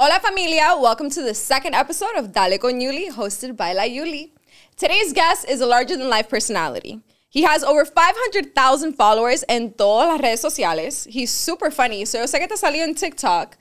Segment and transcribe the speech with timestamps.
[0.00, 4.30] Hola familia, welcome to the second episode of Dale con Yuli, hosted by La Yuli.
[4.76, 7.00] Today's guest is a larger than life personality.
[7.28, 11.08] He has over 500,000 followers en todas las redes sociales.
[11.10, 13.56] He's super funny, so yo sé que te salió en TikTok.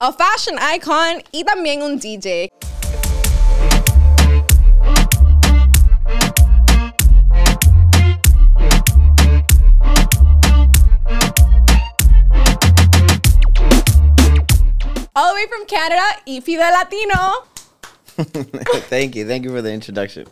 [0.00, 2.50] A fashion icon y también un DJ.
[15.16, 17.44] All the way from Canada, de Latino.
[18.88, 19.26] thank you.
[19.26, 20.26] Thank you for the introduction.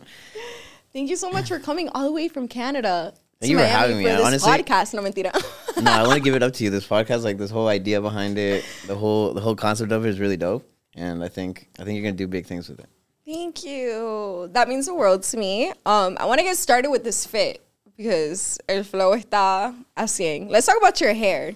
[0.92, 3.12] Thank you so much for coming all the way from Canada.
[3.40, 4.04] Thank you for having me.
[4.04, 5.32] For this Honestly, podcast, no mentira.
[5.82, 6.70] no, I want to give it up to you.
[6.70, 10.10] This podcast, like this whole idea behind it, the whole the whole concept of it
[10.10, 12.88] is really dope, and I think I think you're gonna do big things with it.
[13.26, 14.48] Thank you.
[14.52, 15.70] That means the world to me.
[15.86, 17.64] Um, I want to get started with this fit
[17.96, 20.48] because el flow está así.
[20.48, 21.54] Let's talk about your hair.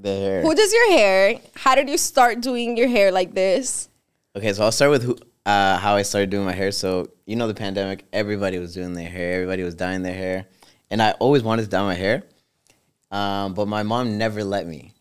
[0.00, 0.42] The hair.
[0.42, 1.40] Who does your hair?
[1.56, 3.88] How did you start doing your hair like this?
[4.36, 6.70] Okay, so I'll start with who, uh, how I started doing my hair.
[6.70, 10.46] So you know the pandemic, everybody was doing their hair, everybody was dyeing their hair,
[10.90, 12.22] and I always wanted to dye my hair,
[13.10, 14.92] um, but my mom never let me.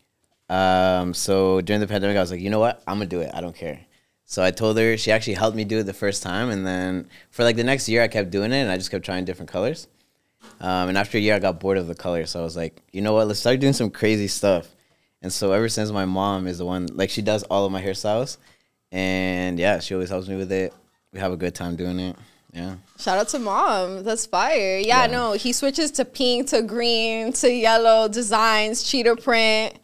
[0.50, 3.30] Um, so during the pandemic, I was like, you know what, I'm gonna do it.
[3.34, 3.80] I don't care.
[4.26, 4.98] So I told her.
[4.98, 7.88] She actually helped me do it the first time, and then for like the next
[7.88, 9.88] year, I kept doing it, and I just kept trying different colors.
[10.60, 12.82] Um, and after a year, I got bored of the color, so I was like,
[12.92, 14.74] you know what, let's start doing some crazy stuff.
[15.22, 17.82] And so ever since my mom is the one, like she does all of my
[17.82, 18.38] hairstyles,
[18.92, 20.74] and yeah, she always helps me with it.
[21.14, 22.16] We have a good time doing it.
[22.54, 22.76] Yeah.
[23.00, 24.04] Shout out to mom.
[24.04, 24.78] That's fire.
[24.78, 25.12] Yeah, Yeah.
[25.12, 29.78] no, he switches to pink, to green, to yellow designs, cheetah print.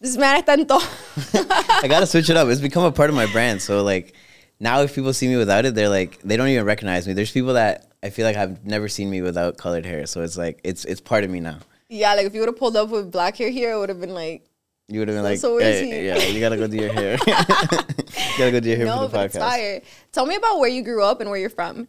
[0.00, 0.78] This man todo.
[1.34, 2.48] I gotta switch it up.
[2.48, 3.60] It's become a part of my brand.
[3.62, 4.14] So like
[4.60, 7.14] now, if people see me without it, they're like they don't even recognize me.
[7.14, 10.06] There's people that I feel like have never seen me without colored hair.
[10.06, 11.58] So it's like it's it's part of me now.
[11.88, 14.00] yeah, like if you would have pulled up with black hair here, it would have
[14.00, 14.47] been like,
[14.88, 17.12] You would have been like, So "Hey, he?" yeah, you gotta go do your hair.
[17.12, 17.18] you
[18.38, 19.40] gotta go do your hair no, for the but it's podcast.
[19.40, 19.82] fire.
[20.12, 21.88] Tell me about where you grew up and where you're from.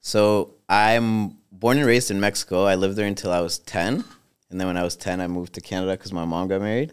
[0.00, 2.64] So I'm born and raised in Mexico.
[2.64, 4.04] I lived there until I was 10.
[4.50, 6.92] And then when I was 10, I moved to Canada because my mom got married.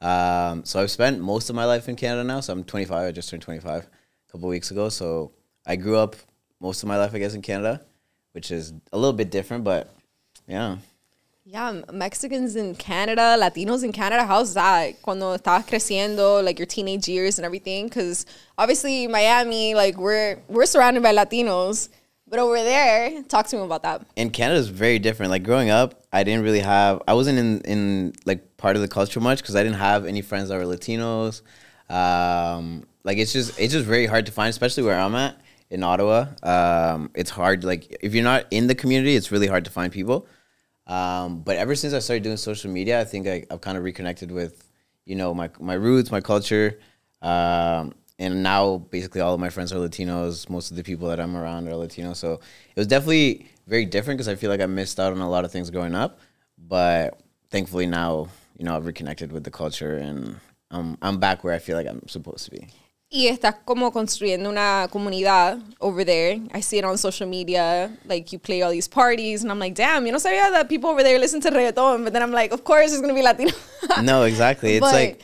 [0.00, 2.40] Um, so I've spent most of my life in Canada now.
[2.40, 3.08] So I'm 25.
[3.08, 4.88] I just turned 25 a couple weeks ago.
[4.88, 5.32] So
[5.66, 6.16] I grew up
[6.60, 7.84] most of my life, I guess, in Canada,
[8.32, 9.92] which is a little bit different, but
[10.46, 10.76] yeah.
[11.48, 15.00] Yeah, Mexicans in Canada, Latinos in Canada, how's that?
[15.00, 18.26] Cuando estabas creciendo, like your teenage years and everything, because
[18.58, 21.88] obviously Miami, like we're we're surrounded by Latinos,
[22.26, 24.04] but over there, talk to me about that.
[24.16, 25.30] And Canada is very different.
[25.30, 27.00] Like growing up, I didn't really have.
[27.06, 30.22] I wasn't in in like part of the culture much because I didn't have any
[30.22, 31.42] friends that were Latinos.
[31.88, 35.40] Um, like it's just it's just very hard to find, especially where I'm at
[35.70, 36.26] in Ottawa.
[36.42, 37.62] Um, it's hard.
[37.62, 40.26] Like if you're not in the community, it's really hard to find people.
[40.86, 43.84] Um, but ever since I started doing social media, I think I, I've kind of
[43.84, 44.68] reconnected with,
[45.04, 46.78] you know, my my roots, my culture,
[47.22, 50.48] um, and now basically all of my friends are Latinos.
[50.48, 54.18] Most of the people that I'm around are Latino, so it was definitely very different
[54.18, 56.20] because I feel like I missed out on a lot of things growing up.
[56.58, 57.20] But
[57.50, 60.36] thankfully now, you know, I've reconnected with the culture and
[60.70, 62.68] I'm I'm back where I feel like I'm supposed to be.
[63.08, 66.40] Y estás como construyendo una comunidad over there.
[66.52, 67.90] I see it on social media.
[68.04, 70.90] Like you play all these parties, and I'm like, damn, you know, sabía that people
[70.90, 72.02] over there listen to reggaeton.
[72.02, 73.52] But then I'm like, of course, it's gonna be Latino.
[74.02, 74.72] no, exactly.
[74.74, 75.20] It's But- like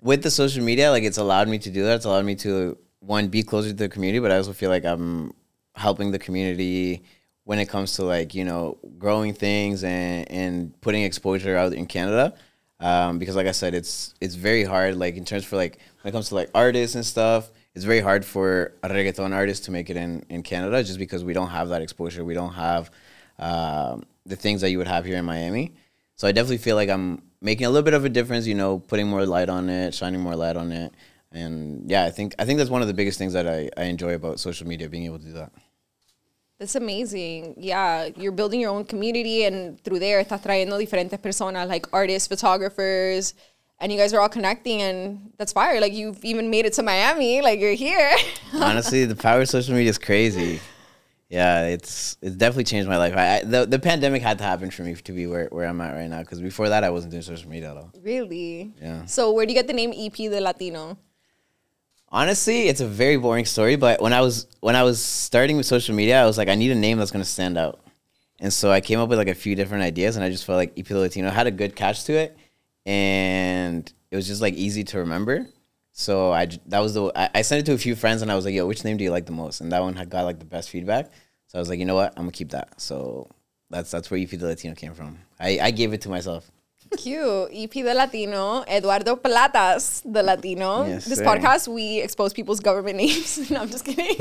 [0.00, 1.96] with the social media, like it's allowed me to do that.
[1.96, 4.86] It's allowed me to one be closer to the community, but I also feel like
[4.86, 5.32] I'm
[5.74, 7.02] helping the community
[7.44, 11.84] when it comes to like you know growing things and and putting exposure out in
[11.84, 12.32] Canada.
[12.80, 14.96] Um, because like I said, it's it's very hard.
[14.96, 18.00] Like in terms for like when it comes to like artists and stuff, it's very
[18.00, 21.50] hard for a reggaeton artist to make it in in Canada just because we don't
[21.50, 22.24] have that exposure.
[22.24, 22.90] We don't have
[23.38, 25.74] um, the things that you would have here in Miami.
[26.16, 28.78] So I definitely feel like I'm making a little bit of a difference, you know,
[28.80, 30.92] putting more light on it, shining more light on it.
[31.30, 33.84] And yeah, I think I think that's one of the biggest things that I, I
[33.84, 35.52] enjoy about social media, being able to do that.
[36.58, 37.54] That's amazing.
[37.56, 42.26] Yeah, you're building your own community, and through there, estás trayendo diferentes personas, like artists,
[42.26, 43.34] photographers,
[43.78, 45.80] and you guys are all connecting, and that's fire.
[45.80, 47.42] Like you've even made it to Miami.
[47.42, 48.10] Like you're here.
[48.54, 50.60] Honestly, the power of social media is crazy.
[51.28, 53.14] Yeah, it's it's definitely changed my life.
[53.14, 55.80] I, I the the pandemic had to happen for me to be where, where I'm
[55.80, 57.92] at right now because before that I wasn't doing social media at all.
[58.02, 58.72] really?
[58.80, 59.04] Yeah.
[59.04, 60.96] So where do you get the name EP the Latino?
[62.10, 65.66] Honestly, it's a very boring story, but when I was when I was starting with
[65.66, 67.80] social media, I was like, I need a name that's gonna stand out.
[68.40, 70.56] And so I came up with like a few different ideas and I just felt
[70.56, 72.36] like EP Latino had a good catch to it
[72.86, 75.46] and it was just like easy to remember.
[75.92, 78.36] So I that was the I, I sent it to a few friends and I
[78.36, 79.60] was like, yo, which name do you like the most?
[79.60, 81.10] And that one had got like the best feedback.
[81.48, 82.80] So I was like, you know what, I'm gonna keep that.
[82.80, 83.28] So
[83.68, 85.18] that's that's where EP Latino came from.
[85.38, 86.50] I, I gave it to myself.
[86.96, 87.48] Cute.
[87.52, 90.86] EP de Latino, Eduardo Platas The Latino.
[90.86, 91.24] Yes, this sir.
[91.24, 93.50] podcast, we expose people's government names.
[93.50, 94.16] no, I'm just kidding.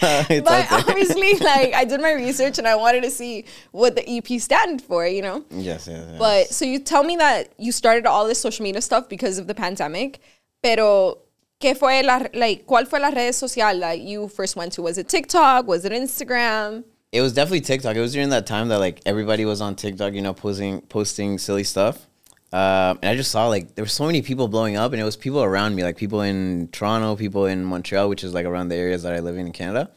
[0.44, 4.40] But obviously, like, I did my research and I wanted to see what the EP
[4.40, 5.44] stand for, you know?
[5.50, 6.18] Yes, yes, yes.
[6.18, 9.46] But so you tell me that you started all this social media stuff because of
[9.46, 10.20] the pandemic,
[10.62, 11.18] pero
[11.60, 14.82] ¿qué fue la, like, cuál fue la red social that you first went to?
[14.82, 15.66] Was it TikTok?
[15.66, 16.84] Was it Instagram?
[17.12, 17.96] It was definitely TikTok.
[17.96, 21.38] It was during that time that like everybody was on TikTok, you know, posting posting
[21.38, 22.06] silly stuff.
[22.52, 25.04] Um, and I just saw like there were so many people blowing up, and it
[25.04, 28.68] was people around me, like people in Toronto, people in Montreal, which is like around
[28.68, 29.90] the areas that I live in in Canada.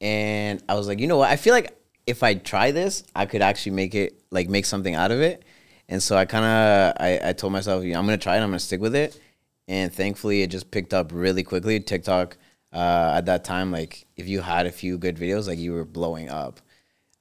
[0.00, 1.30] And I was like, you know what?
[1.30, 1.76] I feel like
[2.06, 5.42] if I try this, I could actually make it like make something out of it.
[5.88, 8.40] And so I kind of I, I told myself, I'm gonna try it.
[8.40, 9.20] I'm gonna stick with it.
[9.68, 11.80] And thankfully, it just picked up really quickly.
[11.80, 12.36] TikTok
[12.76, 15.84] uh, at that time, like if you had a few good videos, like you were
[15.86, 16.60] blowing up.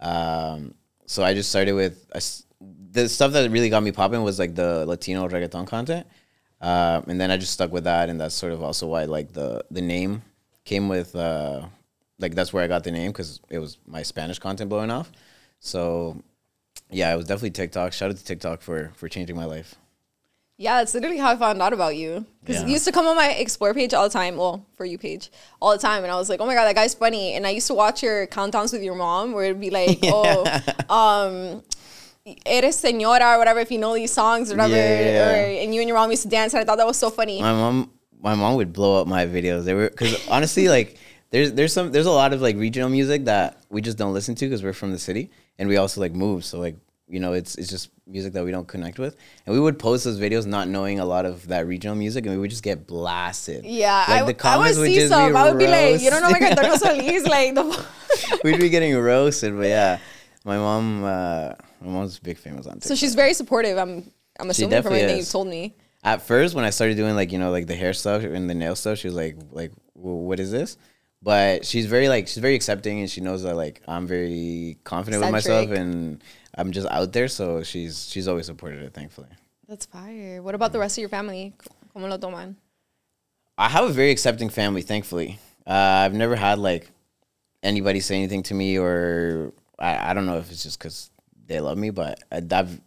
[0.02, 0.75] Um,
[1.06, 2.22] so I just started with a
[2.92, 6.07] the stuff that really got me popping was like the Latino reggaeton content,
[6.60, 9.31] um, and then I just stuck with that, and that's sort of also why like
[9.31, 10.24] the the name
[10.66, 11.66] came with uh,
[12.19, 15.10] like that's where I got the name because it was my Spanish content blowing off.
[15.62, 16.22] So
[16.92, 17.94] yeah, it was definitely TikTok.
[17.94, 19.75] Shout out to TikTok for for changing my life.
[20.57, 22.25] Yeah, that's literally how I found out about you.
[22.42, 22.68] Because Yeah.
[22.68, 25.30] you used to come on my explore page all the time, well, for you page,
[25.62, 26.04] all the time.
[26.04, 27.34] And I was like, oh my God, that guy's funny.
[27.34, 30.44] And I used to watch your countdowns with your mom where it'd be like, oh,
[30.90, 31.62] um,
[32.46, 34.75] eres señora or whatever, if you know these songs or whatever.
[34.78, 35.31] Yeah, yeah, yeah.
[35.31, 36.54] Or, and you and your mom used to dance.
[36.54, 37.42] And I thought that was so funny.
[37.42, 37.92] my mom
[38.22, 40.98] my mom would blow up my videos they were because honestly like
[41.30, 44.34] there's there's some there's a lot of like regional music that we just don't listen
[44.34, 45.30] to because we're from the city
[45.60, 46.75] and we also like move so like
[47.07, 49.16] you know it's it's just music that we don't connect with
[49.46, 52.34] and we would post those videos not knowing a lot of that regional music and
[52.34, 55.10] we would just get blasted yeah, like I, the I would comments would see just
[55.10, 55.36] some.
[55.36, 57.86] I would be like, you don't know Antonio Solis, like the.
[58.44, 60.00] we'd be getting roasted but yeah
[60.46, 62.88] my mom uh my mom's big famous on TikTok.
[62.88, 63.78] so she's very supportive.
[63.78, 64.10] I'm,
[64.40, 65.25] I'm assuming from everything is.
[65.25, 65.75] you've told me.
[66.04, 68.56] at first when I started doing like you know like the hair stuff and the
[68.56, 70.78] nail stuff, she was like like well, what is this?
[71.22, 75.24] But she's very like she's very accepting and she knows that like I'm very confident
[75.24, 76.24] with myself and
[76.57, 77.28] I'm just out there.
[77.28, 78.94] So she's she's always supported it.
[78.94, 79.30] Thankfully,
[79.68, 80.42] That's fire.
[80.42, 81.54] What about the rest of your family?
[81.96, 82.56] ¿Cómo lo toman?
[83.57, 84.81] I have a very accepting family.
[84.81, 86.90] Thankfully, uh, I've never had like
[87.63, 91.10] anybody say anything to me or I, I don't know if it's just because
[91.48, 92.80] they love me, but I, I've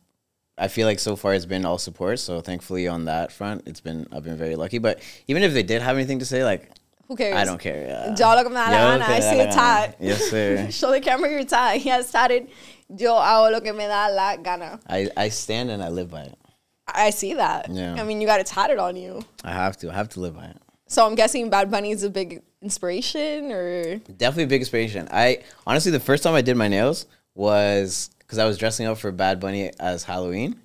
[0.56, 2.18] I feel like so far it's been all support.
[2.18, 4.78] So thankfully on that front, it's been I've been very lucky.
[4.78, 6.70] But even if they did have anything to say, like
[7.06, 7.36] Who cares?
[7.36, 7.86] I don't care.
[7.86, 8.14] Yeah.
[8.18, 9.04] Yo lo que me da la Yo gana.
[9.04, 9.96] I see a tat.
[10.00, 10.70] Yes, sir.
[10.70, 11.78] Show the camera your tie.
[11.78, 12.48] He has tatted.
[12.96, 14.80] Yo hago lo que me da la gana.
[14.88, 16.38] I, I stand and I live by it.
[16.86, 17.70] I see that.
[17.70, 17.94] Yeah.
[17.94, 19.22] I mean, you got it tatted on you.
[19.44, 19.90] I have to.
[19.90, 20.56] I have to live by it.
[20.86, 25.06] So I'm guessing Bad Bunny is a big inspiration, or Definitely a big inspiration.
[25.10, 28.96] I honestly, the first time I did my nails was because I was dressing up
[28.98, 30.58] for Bad Bunny as Halloween,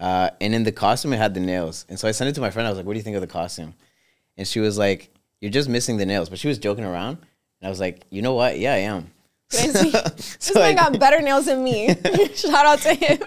[0.00, 1.86] uh, and in the costume it had the nails.
[1.88, 2.66] And so I sent it to my friend.
[2.66, 3.74] I was like, "What do you think of the costume?"
[4.36, 5.10] And she was like,
[5.40, 8.20] "You're just missing the nails." But she was joking around, and I was like, "You
[8.20, 8.58] know what?
[8.58, 9.12] Yeah, I am."
[9.52, 9.90] Crazy.
[9.90, 11.88] this so man I, got better nails than me.
[12.34, 13.18] Shout out to him.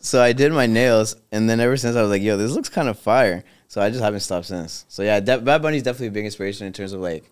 [0.00, 2.68] so I did my nails, and then ever since I was like, "Yo, this looks
[2.68, 4.84] kind of fire." So I just haven't stopped since.
[4.88, 7.24] So yeah, De- Bad Bunny's definitely a big inspiration in terms of like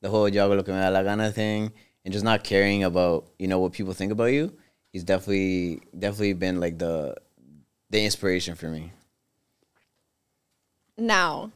[0.00, 1.72] the whole "yo lo que me da la gana" thing,
[2.04, 4.52] and just not caring about you know what people think about you.
[4.92, 7.16] He's definitely definitely been like the
[7.90, 8.92] the inspiration for me.
[10.96, 11.50] now,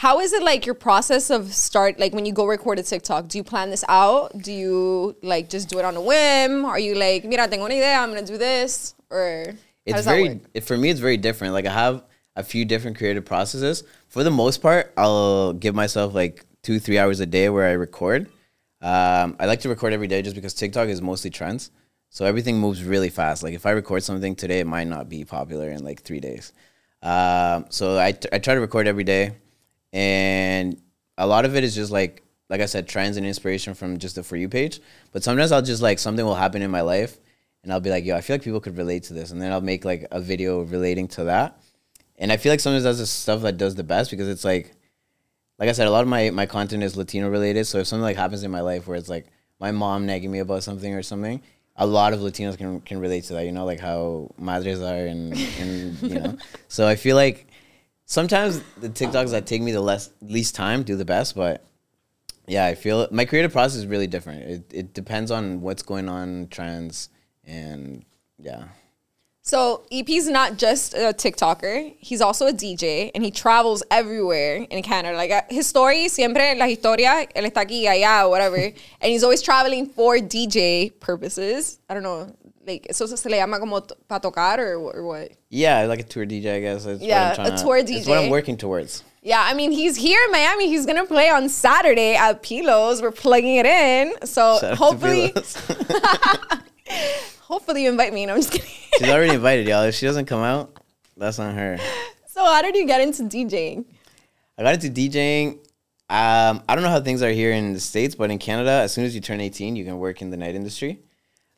[0.00, 2.00] how is it like your process of start?
[2.00, 4.32] Like when you go record a TikTok, do you plan this out?
[4.40, 6.64] Do you like just do it on a whim?
[6.64, 9.52] Are you like, mira, tengo una idea, I'm gonna do this, or
[9.84, 10.88] It's very it, for me.
[10.88, 11.52] It's very different.
[11.52, 12.02] Like I have
[12.34, 13.84] a few different creative processes.
[14.08, 17.72] For the most part, I'll give myself like two three hours a day where I
[17.72, 18.22] record.
[18.80, 21.72] Um, I like to record every day just because TikTok is mostly trends.
[22.08, 23.42] So everything moves really fast.
[23.42, 26.54] Like if I record something today, it might not be popular in like three days.
[27.02, 29.34] Um, so I, I try to record every day,
[29.92, 30.80] and
[31.18, 34.16] a lot of it is just like like I said, trends and inspiration from just
[34.16, 34.80] the for you page.
[35.12, 37.18] But sometimes I'll just like something will happen in my life,
[37.62, 39.52] and I'll be like, yo, I feel like people could relate to this, and then
[39.52, 41.60] I'll make like a video relating to that.
[42.18, 44.74] And I feel like sometimes that's the stuff that does the best because it's like
[45.60, 47.66] like I said, a lot of my, my content is Latino related.
[47.66, 49.26] So if something like happens in my life where it's like
[49.60, 51.42] my mom nagging me about something or something,
[51.76, 53.44] a lot of Latinos can can relate to that.
[53.44, 56.36] You know, like how madres are and and you know.
[56.68, 57.46] So I feel like
[58.10, 61.64] sometimes the TikToks that take me the less least time do the best, but
[62.46, 64.42] yeah, I feel my creative process is really different.
[64.42, 67.08] It it depends on what's going on, trends,
[67.44, 68.04] and
[68.38, 68.64] yeah.
[69.42, 74.82] So EP's not just a TikToker; he's also a DJ, and he travels everywhere in
[74.82, 75.16] Canada.
[75.16, 78.56] Like uh, his story, siempre la historia, él está aquí, allá, whatever,
[79.00, 81.78] and he's always traveling for DJ purposes.
[81.88, 82.34] I don't know
[82.66, 85.32] like eso se le llama como para tocar or, or what?
[85.48, 86.84] Yeah, like a tour DJ, I guess.
[86.84, 89.04] That's Yeah, what I'm a trying to- tour It's what I'm working towards.
[89.22, 90.68] Yeah, I mean he's here in Miami.
[90.68, 93.02] He's gonna play on Saturday at Pilos.
[93.02, 94.14] We're plugging it in.
[94.26, 95.32] So Shout hopefully,
[97.42, 98.26] hopefully you invite me.
[98.26, 98.68] No, I'm just kidding.
[98.98, 99.82] She's already invited, y'all.
[99.82, 100.76] If she doesn't come out,
[101.16, 101.78] that's on her.
[102.26, 103.84] so how did you get into DJing?
[104.58, 105.52] I got into DJing.
[106.08, 108.92] Um, I don't know how things are here in the states, but in Canada, as
[108.92, 111.00] soon as you turn 18, you can work in the night industry.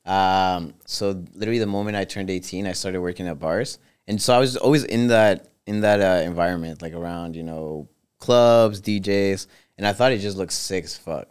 [0.05, 3.79] Um, so literally, the moment I turned 18, I started working at bars,
[4.09, 7.89] and so I was always in that in that uh, environment, like around you know
[8.19, 9.47] clubs, DJs,
[9.79, 11.29] and I thought it just looked sick as fuck.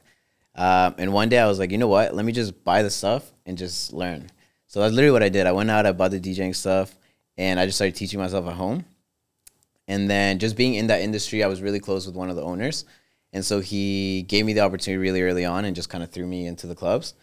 [0.56, 2.14] Um, and one day I was like, you know what?
[2.14, 4.30] Let me just buy the stuff and just learn.
[4.68, 5.48] So that's literally what I did.
[5.48, 6.98] I went out, I bought the DJing stuff,
[7.38, 8.86] and I just started teaching myself at home.
[9.88, 12.44] And then just being in that industry, I was really close with one of the
[12.44, 12.86] owners.
[13.34, 16.26] And so he gave me the opportunity really early on and just kind of threw
[16.26, 17.14] me into the clubs.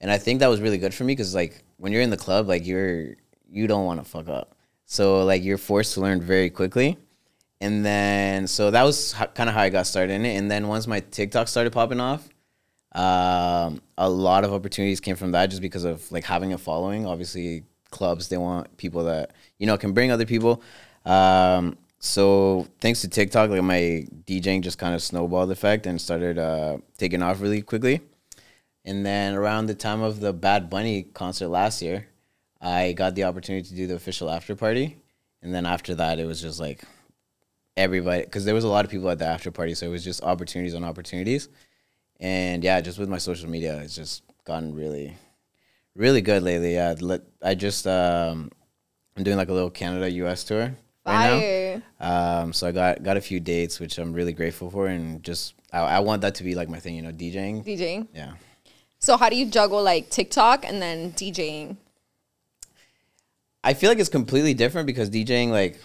[0.00, 2.16] And I think that was really good for me because like when you're in the
[2.16, 3.14] club, like you're
[3.48, 4.54] you don't want to fuck up.
[4.86, 6.98] So like you're forced to learn very quickly.
[7.60, 10.36] And then so that was kind of how I got started in it.
[10.36, 12.28] And then once my TikTok started popping off,
[12.92, 17.06] um, a lot of opportunities came from that just because of like having a following.
[17.06, 20.62] Obviously, clubs they want people that you know can bring other people.
[21.04, 26.38] Um, so thanks to TikTok, like my DJing just kind of snowballed effect and started
[26.38, 28.00] uh, taking off really quickly.
[28.90, 32.08] And then around the time of the Bad Bunny concert last year,
[32.60, 34.96] I got the opportunity to do the official after party.
[35.42, 36.82] And then after that, it was just like
[37.76, 40.02] everybody, because there was a lot of people at the after party, so it was
[40.02, 41.48] just opportunities on opportunities.
[42.18, 45.16] And yeah, just with my social media, it's just gotten really,
[45.94, 46.74] really good lately.
[46.74, 46.96] Yeah,
[47.44, 48.50] I just um,
[49.16, 50.42] I'm doing like a little Canada U.S.
[50.42, 50.74] tour
[51.06, 52.42] right now.
[52.42, 55.54] Um, so I got got a few dates, which I'm really grateful for, and just
[55.72, 57.64] I, I want that to be like my thing, you know, DJing.
[57.64, 58.08] DJing.
[58.12, 58.32] Yeah.
[59.00, 61.76] So how do you juggle like TikTok and then DJing?
[63.64, 65.80] I feel like it's completely different because DJing like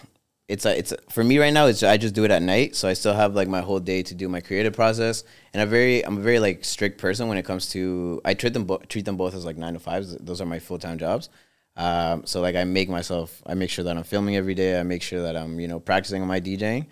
[0.48, 2.76] it's a, it's a- for me right now it's I just do it at night
[2.76, 5.24] so I still have like my whole day to do my creative process.
[5.54, 8.52] And I'm very I'm a very like strict person when it comes to I treat
[8.52, 11.30] them bo- treat them both as like 9 to 5s those are my full-time jobs.
[11.74, 14.78] Um, so like I make myself I make sure that I'm filming every day.
[14.78, 16.86] I make sure that I'm you know practicing on my DJing.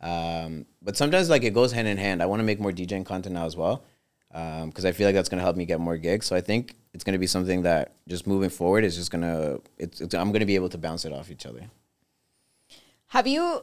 [0.00, 2.22] Um, but sometimes like it goes hand in hand.
[2.22, 3.84] I want to make more DJing content now as well
[4.30, 6.26] because I feel like that's gonna help me get more gigs.
[6.26, 10.00] So I think it's gonna be something that just moving forward is just gonna it's,
[10.00, 11.62] it's I'm gonna be able to bounce it off each other.
[13.08, 13.62] Have you,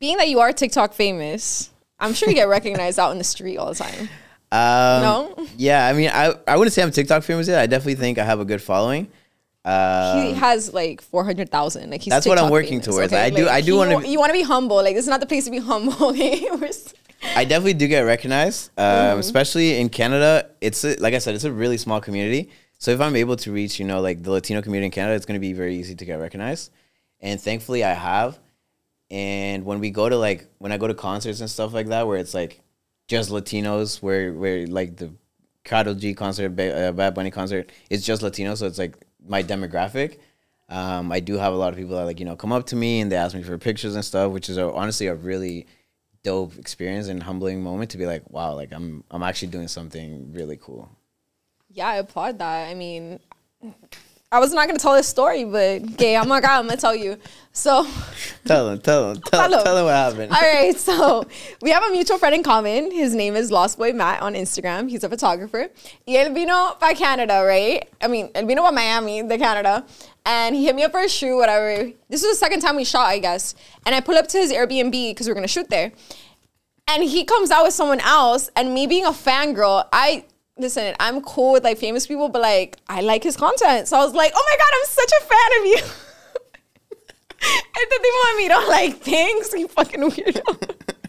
[0.00, 3.56] being that you are TikTok famous, I'm sure you get recognized out in the street
[3.56, 4.08] all the time.
[4.52, 5.46] Um, No?
[5.56, 7.60] Yeah, I mean, I I wouldn't say I'm TikTok famous yet.
[7.60, 9.08] I definitely think I have a good following.
[9.64, 11.90] Uh, he has like 400,000.
[11.90, 13.12] Like he's That's what I'm working famous, towards.
[13.12, 14.76] I do- I do wanna wa- be- You want to be humble.
[14.76, 16.12] Like this is not the place to be humble.
[17.22, 17.28] Okay.
[17.28, 19.18] We're s- I definitely do get recognized, um, Mm-hmm.
[19.20, 20.50] especially in Canada.
[20.60, 22.50] It's a, like I said, it's a really small community.
[22.78, 25.26] So if I'm able to reach, you know, like the Latino community in Canada, it's
[25.26, 26.70] going to be very easy to get recognized.
[27.20, 28.38] And thankfully, I have.
[29.10, 32.06] And when we go to like when I go to concerts and stuff like that,
[32.06, 32.60] where it's like
[33.08, 35.12] just Latinos, where where like the
[35.64, 38.96] Karol G concert, Ba- uh, Bad Bunny concert, it's just Latino, so it's like
[39.26, 40.18] my demographic.
[40.68, 42.76] Um, I do have a lot of people that like you know come up to
[42.76, 45.66] me and they ask me for pictures and stuff, which is a, honestly a really
[46.22, 50.32] dope experience and humbling moment to be like, wow, like I'm I'm actually doing something
[50.32, 50.88] really cool.
[51.70, 52.68] yeah, I applaud that.
[52.68, 53.20] I mean,
[54.32, 56.16] I was not gonna tell this story, but gay.
[56.16, 57.16] Oh my god, I'm gonna tell you.
[57.52, 57.84] So.
[58.46, 59.62] Tell them, tell them, tell, Hello.
[59.62, 60.32] tell them what happened.
[60.32, 61.24] All right, so
[61.60, 62.90] we have a mutual friend in common.
[62.90, 64.88] His name is Lost Boy Matt on Instagram.
[64.88, 65.68] He's a photographer.
[66.06, 67.86] Y él vino para Canada, right?
[68.00, 69.84] I mean, él vino para Miami, de Canada.
[70.30, 71.90] And he hit me up for a shoot, whatever.
[72.08, 73.56] This was the second time we shot, I guess.
[73.84, 75.90] And I pull up to his Airbnb because we are to shoot there.
[76.86, 78.48] And he comes out with someone else.
[78.54, 82.76] And me being a fangirl, I, listen, I'm cool with like famous people, but like,
[82.88, 83.88] I like his content.
[83.88, 85.78] So I was like, oh my God, I'm such a fan of you.
[87.42, 90.96] Este tipo me miró like, thanks, you fucking weirdo.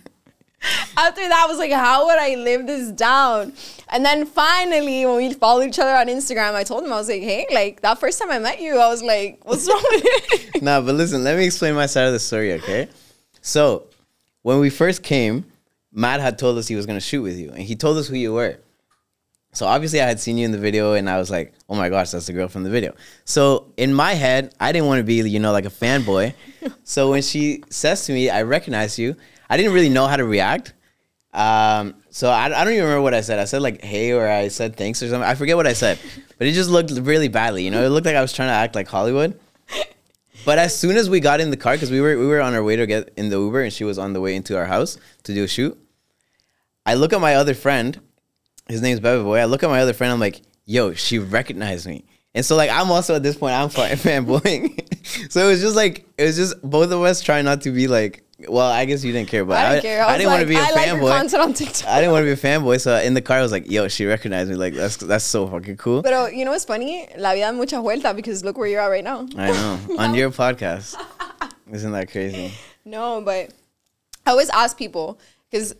[0.98, 3.54] After that, I was like, how would I live this down?
[3.90, 7.10] And then finally, when we followed each other on Instagram, I told him, I was
[7.10, 10.04] like, hey, like that first time I met you, I was like, what's wrong with
[10.06, 10.62] it?
[10.64, 12.90] nah, but listen, let me explain my side of the story, okay?
[13.42, 13.88] So,
[14.44, 15.46] when we first came,
[15.92, 18.16] Matt had told us he was gonna shoot with you, and he told us who
[18.16, 18.58] you were.
[19.54, 21.90] So obviously, I had seen you in the video, and I was like, "Oh my
[21.90, 25.04] gosh, that's the girl from the video." So in my head, I didn't want to
[25.04, 26.34] be, you know, like a fanboy.
[26.86, 29.18] so when she says to me, "I recognize you,"
[29.52, 30.74] I didn't really know how to react.
[31.34, 33.38] Um, so I, I don't even remember what I said.
[33.38, 35.30] I said like "Hey" or I said "Thanks" or something.
[35.30, 36.00] I forget what I said,
[36.38, 37.66] but it just looked really badly.
[37.66, 39.38] You know, it looked like I was trying to act like Hollywood.
[40.46, 42.54] But as soon as we got in the car, because we were we were on
[42.54, 44.66] our way to get in the Uber, and she was on the way into our
[44.66, 45.78] house to do a shoot.
[46.86, 48.00] I look at my other friend,
[48.70, 49.40] his name's Bebe Boy.
[49.40, 50.14] I look at my other friend.
[50.14, 53.70] I'm like, "Yo, she recognized me," And so like I'm also at this point I'm
[53.70, 55.30] fan- fanboying.
[55.30, 57.88] so it was just like it was just both of us trying not to be
[57.88, 60.04] like well, I guess you didn't care, but I I, didn't care.
[60.04, 61.18] I, was didn't want to like, be a I like fanboy.
[61.18, 61.88] content on TikTok.
[61.90, 63.88] I didn't want to be a fanboy, so in the car I was like, "Yo,
[63.88, 64.56] she recognized me.
[64.56, 67.08] Like that's that's so fucking cool." Pero you know what's funny?
[67.18, 69.28] La vida mucha vuelta because look where you're at right now.
[69.38, 70.96] I know on your podcast,
[71.72, 72.54] isn't that crazy?
[72.86, 73.52] No, but
[74.26, 75.20] I always ask people
[75.50, 75.76] because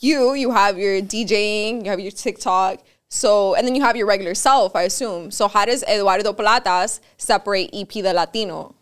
[0.00, 4.06] you you have your DJing, you have your TikTok, so and then you have your
[4.06, 5.30] regular self, I assume.
[5.30, 8.75] So how does Eduardo Platas separate EP the Latino?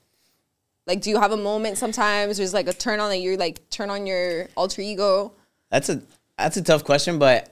[0.87, 2.37] Like, do you have a moment sometimes?
[2.37, 5.33] There's like a turn on that you're like turn on your alter ego.
[5.71, 6.03] That's a
[6.39, 7.49] that's a tough question, but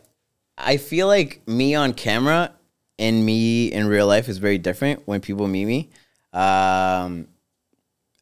[0.58, 2.52] I feel like me on camera
[2.98, 5.90] and me in real life is very different when people meet me.
[6.32, 7.26] Um,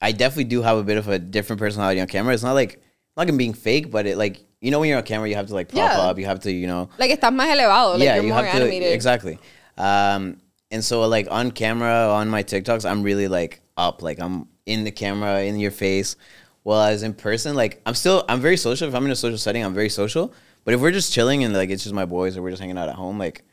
[0.01, 2.33] I definitely do have a bit of a different personality on camera.
[2.33, 2.77] It's not like
[3.17, 5.35] not like I'm being fake, but it like you know when you're on camera, you
[5.35, 5.99] have to like pop Yeah.
[6.01, 8.45] up, you have to you know Like estás más elevado, like yeah, you're you more
[8.45, 9.39] have to exactly.
[9.77, 10.37] Um,
[10.71, 14.85] and so like on camera, on my TikToks, I'm really like up, like I'm in
[14.85, 16.17] the camera, in your face.
[16.65, 18.89] Well, as in person, like I'm still, I'm very social.
[18.89, 20.33] If I'm in a social setting, I'm very social.
[20.65, 22.79] But if we're just chilling and like it's just my boys or we're just hanging
[22.79, 23.45] out at home, like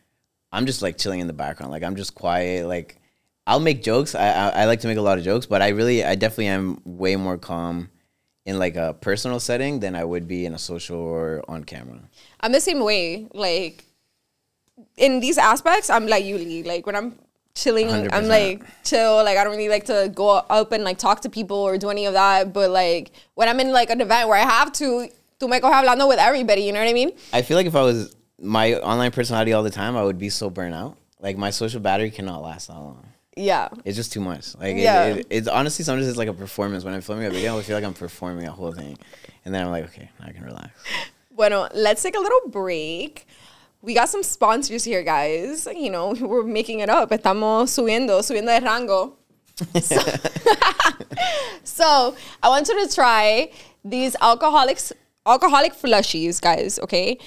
[0.51, 1.71] I'm just like chilling in the background.
[1.71, 2.67] Like I'm just quiet.
[2.67, 2.99] Like
[3.45, 4.13] I'll make jokes.
[4.13, 6.47] I, I I like to make a lot of jokes, but I really, I definitely
[6.47, 7.89] am way more calm
[8.45, 11.99] in like a personal setting than I would be in a social or on camera.
[12.39, 13.27] I'm the same way.
[13.33, 13.85] Like
[14.95, 16.65] in these aspects, I'm like Yuli.
[16.65, 17.19] Like when I'm
[17.57, 19.15] chilling, i am like chill.
[19.23, 21.89] Like I don't really like to go up and like talk to people or do
[21.89, 22.53] any of that.
[22.53, 25.09] But like when I'm in like an event where I have to,
[25.39, 26.61] tú me coges hablando with everybody.
[26.61, 27.11] You know what I mean?
[27.33, 30.29] I feel like if I was my online personality all the time, I would be
[30.29, 30.97] so burnt out.
[31.19, 33.05] Like my social battery cannot last that long.
[33.35, 33.69] Yeah.
[33.85, 34.55] It's just too much.
[34.55, 35.05] Like Yeah.
[35.05, 36.83] it, it, it's honestly sometimes it's like a performance.
[36.83, 38.97] When I'm filming a video, I feel like I'm performing a whole thing,
[39.45, 40.71] and then I'm like, okay, now I can relax.
[41.37, 43.27] Bueno, let's take a little break.
[43.81, 45.67] We got some sponsors here, guys.
[45.67, 47.09] You know, we're making it up.
[47.11, 49.13] Estamos subiendo, subiendo de rango.
[49.81, 49.95] So,
[51.63, 53.49] so I want you to try
[53.83, 54.93] these alcoholics,
[55.25, 56.79] alcoholic flushies, guys.
[56.79, 57.17] Okay,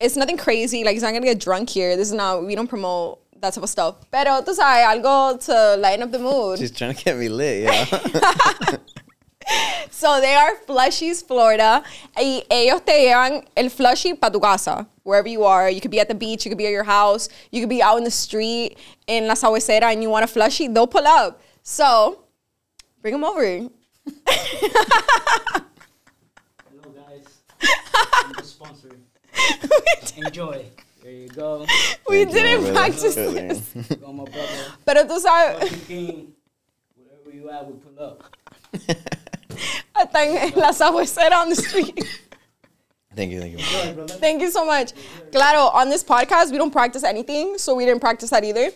[0.00, 0.84] it's nothing crazy.
[0.84, 1.96] Like, it's not gonna get drunk here.
[1.96, 2.44] This is not.
[2.44, 3.96] We don't promote that type of stuff.
[4.10, 6.58] Pero tú sabes, algo to lighten up the mood.
[6.58, 8.76] She's trying to get me lit, yeah.
[9.90, 11.82] So they are Flushies, Florida.
[12.16, 15.70] Y ellos te llevan el flushie para tu casa, wherever you are.
[15.70, 17.82] You could be at the beach, you could be at your house, you could be
[17.82, 21.40] out in the street in La Sagüesera and you want a flushie, they'll pull up.
[21.62, 22.24] So
[23.00, 23.42] bring them over.
[24.28, 24.50] Hello
[26.94, 27.24] guys.
[28.12, 28.90] I'm the sponsor.
[30.26, 30.64] Enjoy.
[31.02, 31.64] There you go.
[32.08, 32.74] we Thank didn't my brother.
[32.74, 33.74] practice Good, this.
[33.90, 34.00] man.
[34.00, 34.72] Go my brother.
[34.84, 36.32] Pero tú sabes, Fucking King.
[36.96, 38.24] Wherever you at, we pull up.
[39.94, 42.04] hasta en La Sagüesera on the street.
[43.16, 44.06] Thank you, thank you.
[44.06, 44.92] Thank you so much.
[45.32, 48.70] Claro, on this podcast, we don't practice anything, so we didn't practice that either.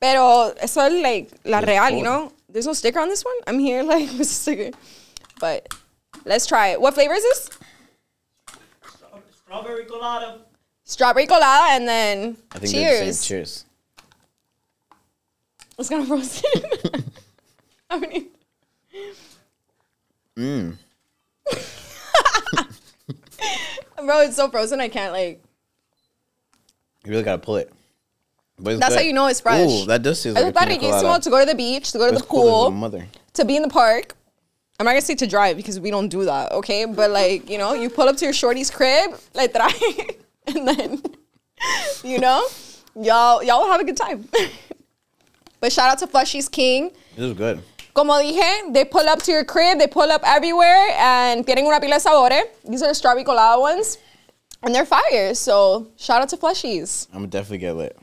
[0.00, 2.32] Pero eso es like la It's real, you know?
[2.48, 3.34] There's no sticker on this one.
[3.46, 4.70] I'm here like with a sticker.
[5.40, 5.74] But
[6.24, 6.80] let's try it.
[6.80, 7.50] What flavor is this?
[9.44, 10.38] Strawberry colada.
[10.84, 13.18] Strawberry colada and then I think they're the cheers.
[13.20, 13.36] same.
[13.36, 13.64] Cheers.
[15.78, 17.04] It's gonna roast it.
[17.90, 18.28] I mean,
[20.38, 20.76] Mm.
[24.04, 24.80] bro, it's so frozen.
[24.80, 25.42] I can't like.
[27.04, 27.72] You really gotta pull it.
[28.58, 29.00] But That's good.
[29.00, 29.68] how you know it's fresh.
[29.68, 31.24] Ooh, that does Eso like a está pina riquísimo colada.
[31.24, 33.06] to go to the beach, to go to the cool as a pool, mother.
[33.34, 34.14] to be in the park.
[34.78, 36.84] I'm not gonna say to drive because we don't do that, okay?
[36.84, 40.16] But like, you know, you pull up to your shorty's crib, like traje,
[40.46, 41.02] and then,
[42.04, 42.46] you know,
[42.94, 44.28] y'all y'all will have a good time.
[45.60, 46.90] but shout out to Flushy's King.
[47.16, 47.62] This is good.
[47.94, 51.78] Como dije, they pull up to your crib, they pull up everywhere, and tienen una
[51.80, 52.42] pila de sabores.
[52.68, 53.98] These are strawberry colada ones,
[54.62, 55.34] and they're fire.
[55.34, 57.06] So shout out to Flushies.
[57.10, 57.98] I'm gonna definitely get lit.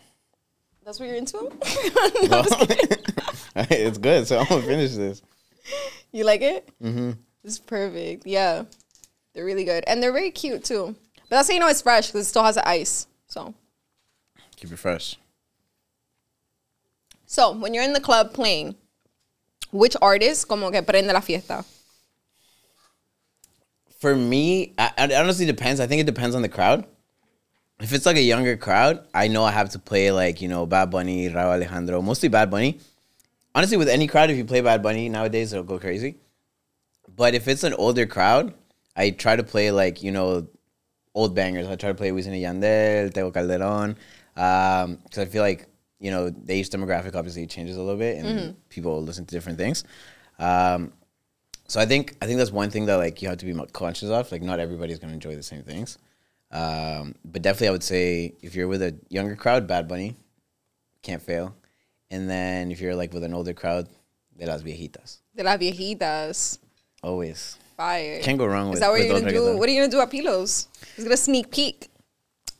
[0.85, 1.37] That's what you're into?
[2.29, 2.43] No.
[3.69, 5.21] it's good, so I'm gonna finish this.
[6.11, 6.69] You like it?
[6.83, 7.11] Mm-hmm.
[7.43, 8.25] It's perfect.
[8.27, 8.63] Yeah,
[9.33, 10.95] they're really good, and they're very cute too.
[11.29, 13.07] But that's how you know it's fresh because it still has the ice.
[13.27, 13.53] So,
[14.55, 15.17] Keep it fresh.
[17.25, 18.75] so when you're in the club playing,
[19.71, 21.63] which artist como que prende la fiesta?
[23.99, 25.79] For me, I, it honestly depends.
[25.79, 26.85] I think it depends on the crowd.
[27.81, 30.65] If it's like a younger crowd, I know I have to play like you know
[30.65, 32.79] Bad Bunny, Rauw Alejandro, mostly Bad Bunny.
[33.55, 36.17] Honestly, with any crowd, if you play Bad Bunny nowadays, it'll go crazy.
[37.15, 38.53] But if it's an older crowd,
[38.95, 40.47] I try to play like you know
[41.13, 41.67] old bangers.
[41.67, 43.97] I try to play Wisin y Yandel, Tego Calderon,
[44.35, 45.67] um, because I feel like
[45.99, 49.57] you know the age demographic obviously changes a little bit, and people listen to different
[49.57, 49.83] things.
[50.39, 50.93] Um,
[51.67, 54.09] so I think I think that's one thing that like you have to be conscious
[54.09, 54.31] of.
[54.31, 55.97] Like not everybody's gonna enjoy the same things.
[56.51, 60.15] Um, but definitely, I would say if you're with a younger crowd, Bad Bunny
[61.03, 61.55] can't fail.
[62.11, 63.87] and then if you're like with an older crowd,
[64.37, 65.19] de las viejitas.
[65.35, 66.57] De las viejitas.
[67.03, 68.19] Always Fire.
[68.21, 68.75] can't go wrong with.
[68.75, 69.41] Is that what you're gonna do?
[69.41, 69.59] reggaeton.
[69.59, 70.67] What are you gonna do at Pilos?
[70.95, 71.89] He's gonna sneak peek.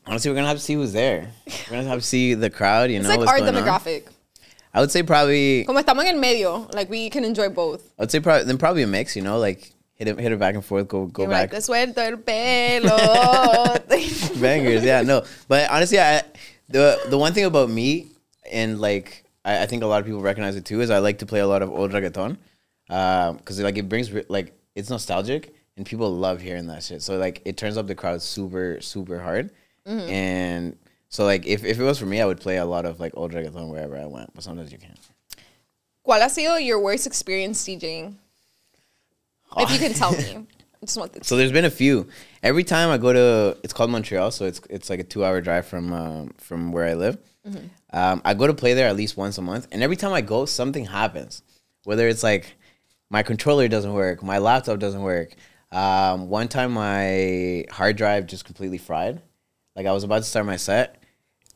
[0.06, 1.30] Honestly, we're gonna have to see who's there.
[1.70, 2.90] We're gonna have to see the crowd.
[2.90, 3.62] You It's know, like our going on.
[3.62, 4.04] demographic.
[4.72, 5.64] I would say probably.
[5.64, 7.82] Como estamos en medio, like we can enjoy both.
[7.98, 9.14] I would say probably then probably a mix.
[9.16, 10.88] You know, like hit it hit it back and forth.
[10.88, 11.52] Go go You're back.
[11.52, 13.78] like, te suelto el pelo.
[14.40, 14.84] bangers.
[14.84, 15.24] Yeah, no.
[15.48, 16.22] But honestly, I
[16.68, 18.08] the the one thing about me
[18.50, 21.18] and like I, I think a lot of people recognize it too is I like
[21.18, 22.36] to play a lot of old reggaeton
[22.88, 27.02] um, because like it brings like it's nostalgic and people love hearing that shit.
[27.02, 29.50] So like it turns up the crowd super super hard
[29.86, 30.76] and.
[31.12, 33.12] So like if, if it was for me, I would play a lot of like
[33.16, 34.96] old reggaeton wherever I went, but sometimes you can't.
[36.06, 38.14] ¿Cuál ha sido your worst experience DJing?
[39.56, 40.46] If you can tell me.
[40.82, 41.26] I just want this.
[41.26, 42.08] So there's been a few.
[42.42, 45.40] Every time I go to, it's called Montreal, so it's it's like a two hour
[45.40, 47.18] drive from um, from where I live.
[47.92, 50.20] Um, I go to play there at least once a month, and every time I
[50.20, 51.42] go, something happens.
[51.84, 52.54] Whether it's like
[53.10, 55.34] my controller doesn't work, my laptop doesn't work.
[55.72, 59.20] Um, one time my hard drive just completely fried.
[59.80, 61.02] Like I was about to start my set,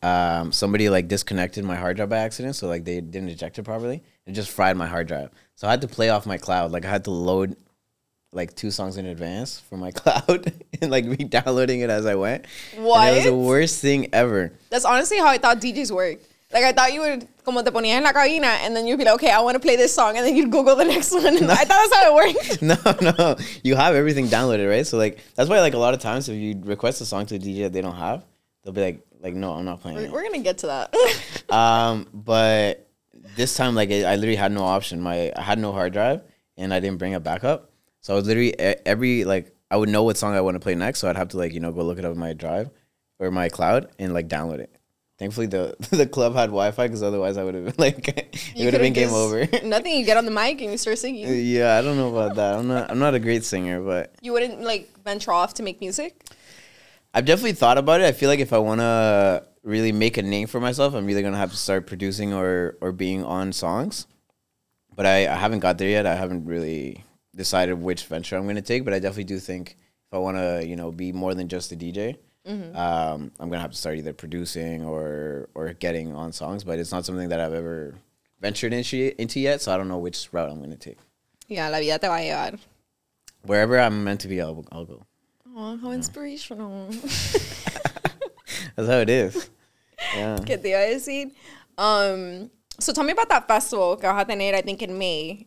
[0.01, 3.65] um, somebody like disconnected my hard drive by accident, so like they didn't eject it
[3.65, 4.03] properly.
[4.25, 5.29] It just fried my hard drive.
[5.57, 6.73] So I had to play off my cloud.
[6.73, 7.55] Like I had to load
[8.33, 12.15] like two songs in advance for my cloud and like re downloading it as I
[12.15, 12.47] went.
[13.09, 14.55] And it was the worst thing ever.
[14.71, 16.27] That's honestly how I thought DJs worked.
[16.55, 19.05] Like I thought you would como te ponías en la cabina and then you'd be
[19.05, 21.27] like, okay, I want to play this song and then you'd Google the next one.
[21.51, 22.63] I thought that's how it worked.
[22.63, 22.77] No,
[23.11, 24.87] no, you have everything downloaded, right?
[24.87, 27.35] So like that's why like a lot of times if you request a song to
[27.35, 28.25] a DJ that they don't have,
[28.63, 29.99] they'll be like, like no, I'm not playing.
[29.99, 30.13] We're, it.
[30.13, 30.95] we're gonna get to that.
[31.51, 32.89] Um, but
[33.37, 35.01] this time, like, I literally had no option.
[35.01, 36.23] My I had no hard drive,
[36.57, 37.71] and I didn't bring a backup.
[38.01, 40.75] So I was literally every like I would know what song I want to play
[40.75, 40.99] next.
[41.01, 42.71] So I'd have to like you know go look it up in my drive
[43.21, 44.74] or my cloud and like download it.
[45.25, 48.83] Thankfully, the the club had Wi-Fi because otherwise I would have like it would have
[48.83, 49.49] been game over.
[49.65, 49.97] Nothing.
[49.97, 51.27] You get on the mic and you start singing.
[51.27, 52.57] yeah, I don't know about that.
[52.57, 55.81] I'm not I'm not a great singer, but You wouldn't like venture off to make
[55.81, 56.27] music.
[57.15, 58.07] I've definitely thought about it.
[58.07, 61.23] I feel like if I want to really make a name for myself, I'm either
[61.23, 64.07] gonna have to start producing or or being on songs.
[64.95, 66.05] But I, I haven't got there yet.
[66.05, 67.03] I haven't really
[67.35, 68.85] decided which venture I'm gonna take.
[68.85, 71.73] But I definitely do think if I want to, you know, be more than just
[71.73, 76.65] a DJ, um, I'm gonna have to start either producing or or getting on songs.
[76.65, 77.95] But it's not something that I've ever
[78.41, 79.61] ventured into into yet.
[79.63, 80.99] So I don't know which route I'm gonna take.
[81.49, 82.59] Yeah, la vida te va a llevar.
[83.43, 85.05] Wherever I'm meant to be, I'll, I'll go.
[85.55, 86.89] Oh, how inspirational.
[88.77, 89.51] That's how it is.
[90.17, 90.39] Yeah.
[90.39, 91.31] ¿Qué te iba a decir?
[91.79, 95.47] Um, so tell me about that festival que vas a tener, I think, in May.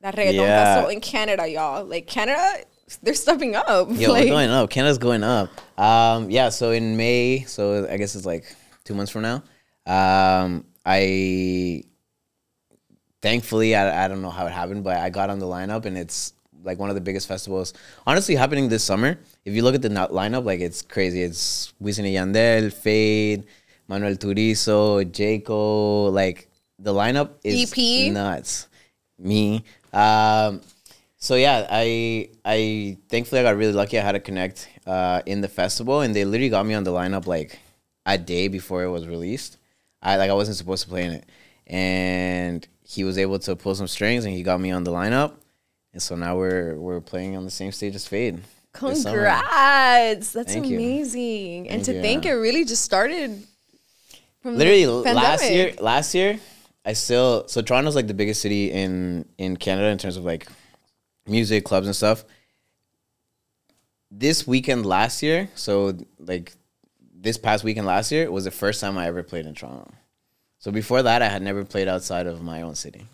[0.00, 0.64] That reggaeton Yeah.
[0.64, 1.84] festival in Canada, y'all.
[1.84, 2.64] Like, Canada,
[2.96, 3.88] they're stepping up.
[3.90, 4.70] Yeah, like, we're going up.
[4.70, 5.50] Canada's going up.
[5.78, 6.48] Um, yeah.
[6.48, 8.44] So in May, so I guess it's like
[8.84, 9.42] two months from now.
[9.86, 11.82] Um, I
[13.20, 15.96] thankfully I, I don't know how it happened, but I got on the lineup, and
[15.96, 17.74] it's like one of the biggest festivals.
[18.06, 19.18] Honestly, happening this summer.
[19.44, 21.22] If you look at the lineup, like it's crazy.
[21.22, 23.44] It's Wisin y Yandel, Feid,
[23.86, 26.12] Manuel Turizo, Jhayco.
[26.12, 26.48] Like
[26.78, 28.12] the lineup is EP?
[28.12, 28.68] nuts.
[29.18, 29.64] Me.
[29.92, 30.60] Um,
[31.18, 33.98] so yeah, I I thankfully I got really lucky.
[33.98, 36.92] I had to connect uh, in the festival, and they literally got me on the
[36.92, 37.58] lineup like
[38.06, 39.58] a day before it was released.
[40.00, 41.28] I like I wasn't supposed to play in it,
[41.66, 45.34] and he was able to pull some strings, and he got me on the lineup,
[45.92, 48.40] and so now we're we're playing on the same stage as Feid.
[48.72, 50.32] Congrats.
[50.32, 50.76] That's Thank you.
[50.76, 51.68] amazing.
[51.68, 52.32] and Thank to you, think yeah.
[52.32, 53.42] it really just started
[54.40, 56.38] from the Literally last year, last year,
[56.84, 60.46] I still so Toronto's like the biggest city in in Canada in terms of like
[61.28, 62.24] music clubs and stuff.
[64.10, 66.52] This weekend last year, so like
[67.14, 69.90] this past weekend last year was the first time I ever played in Toronto.
[70.58, 73.06] So before that, I had never played outside of my own city.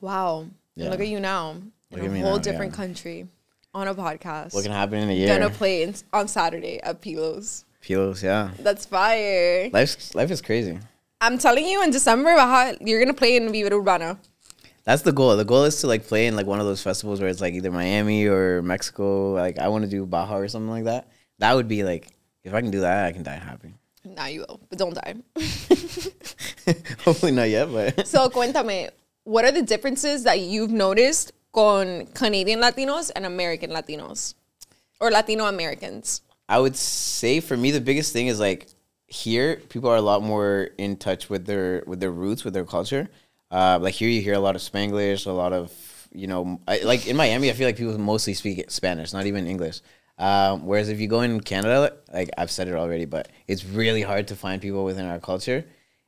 [0.00, 0.40] Wow.
[0.40, 0.90] And Yeah.
[0.90, 1.56] Look at you now
[1.90, 2.76] in a whole now, different yeah.
[2.76, 3.28] country
[3.74, 4.54] on a podcast.
[4.54, 5.38] What can happen in a year?
[5.38, 7.64] Gonna play in, on Saturday at Pilos.
[7.82, 8.50] Pilos, yeah.
[8.58, 9.68] That's fire.
[9.72, 10.78] Life's life is crazy.
[11.20, 12.30] I'm telling you, in December,
[12.80, 14.18] you're gonna play in Vibra Urbana.
[14.84, 15.36] That's the goal.
[15.36, 17.54] The goal is to like play in like one of those festivals where it's like
[17.54, 19.32] either Miami or Mexico.
[19.32, 21.08] Like I want to do Baja or something like that.
[21.38, 22.08] That would be like
[22.44, 23.74] if I can do that, I can die happy.
[24.04, 25.14] Now you will, but don't die.
[27.04, 28.90] Hopefully not yet, but so, cuéntame,
[29.24, 34.34] what are the differences that you've noticed con Canadian Latinos and American Latinos,
[35.00, 36.22] or Latino Americans?
[36.48, 38.68] I would say for me the biggest thing is like
[39.06, 42.64] here people are a lot more in touch with their with their roots with their
[42.64, 43.08] culture.
[43.52, 45.70] Uh, like here you hear a lot of Spanglish, a lot of
[46.12, 49.46] you know I, like in Miami I feel like people mostly speak Spanish, not even
[49.46, 49.80] English.
[50.18, 54.02] Um, whereas if you go in Canada, like I've said it already, but it's really
[54.02, 55.64] hard to find people within our culture.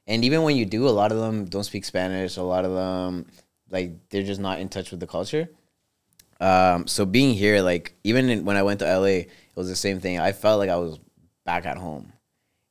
[0.07, 2.37] And even when you do, a lot of them don't speak Spanish.
[2.37, 3.27] A lot of them,
[3.71, 5.49] like, they're just not in touch with the culture.
[6.41, 9.77] Um, so being here, like, even in, when I went to LA, it was the
[9.77, 10.19] same thing.
[10.19, 10.99] I felt like I was
[11.45, 12.13] back at home.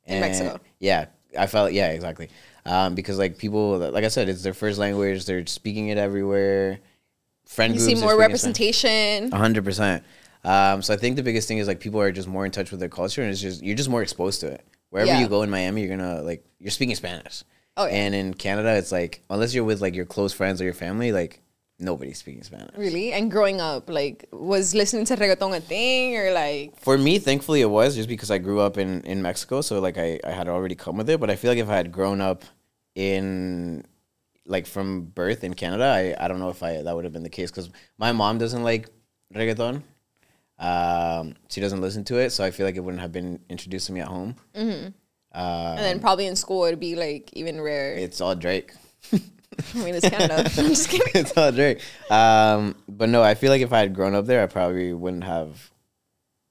[0.05, 0.59] In Mexico.
[0.79, 1.05] Yeah,
[1.37, 2.29] I felt yeah exactly.
[2.65, 5.25] Um, because like people, like I said, it's their first language.
[5.25, 6.79] They're speaking it everywhere.
[7.45, 9.31] Friend You groups see more representation.
[9.31, 10.03] hundred percent.
[10.45, 12.71] Um, so I think the biggest thing is like people are just more in touch
[12.71, 14.65] with their culture, and it's just you're just more exposed to it.
[14.89, 15.19] Wherever Yeah.
[15.21, 17.43] you go in Miami, you're gonna like you're speaking Spanish.
[17.75, 17.93] Oh, yeah.
[17.95, 21.11] And in Canada, it's like unless you're with like your close friends or your family,
[21.11, 21.41] like
[21.79, 22.75] nobody's speaking Spanish.
[22.77, 23.13] Really?
[23.13, 27.61] And growing up, like, was listening to reggaeton a thing or like, For me, thankfully,
[27.61, 30.47] it was just because I grew up in, in Mexico, so like I, I had
[30.47, 31.19] already come with it.
[31.19, 32.43] But I feel like if I had grown up
[32.95, 33.85] in
[34.45, 37.23] like from birth in Canada, I, I don't know if I that would have been
[37.23, 38.89] the case because my mom doesn't like
[39.33, 39.83] reggaeton.
[40.59, 43.87] Um, she doesn't listen to it, so I feel like it wouldn't have been introduced
[43.87, 44.35] to me at home.
[45.75, 47.95] and then probably in school it'd be like even rare.
[47.95, 48.71] It's all Drake.
[49.75, 50.37] I mean, it's Canada.
[50.57, 51.11] I'm just kidding.
[51.15, 51.79] it's all Drake.
[52.09, 55.23] Um, but no, I feel like if I had grown up there, I probably wouldn't
[55.23, 55.71] have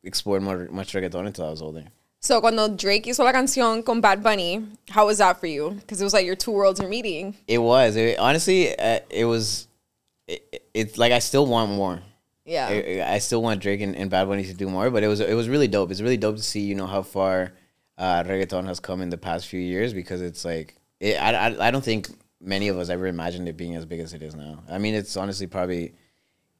[0.04, 1.84] explored more, much reggaeton until I was older.
[2.20, 5.70] So cuando Drake hizo la canción con Bad Bunny, how was that for you?
[5.70, 7.34] Because it was like your two worlds are meeting.
[7.48, 7.96] It was.
[7.96, 9.66] It, honestly, uh, it was.
[10.28, 12.00] It, it- it's like I still want more.
[12.46, 12.66] Yeah.
[12.68, 15.20] I, I still want Drake and, and Bad Bunny to do more, but it was
[15.20, 15.90] it was really dope.
[15.90, 17.52] It's really dope to see you know how far
[17.98, 21.70] uh, reggaeton has come in the past few years because it's like I, I I
[21.70, 22.08] don't think
[22.42, 24.62] many of us ever imagined it being as big as it is now.
[24.68, 25.94] I mean, it's honestly probably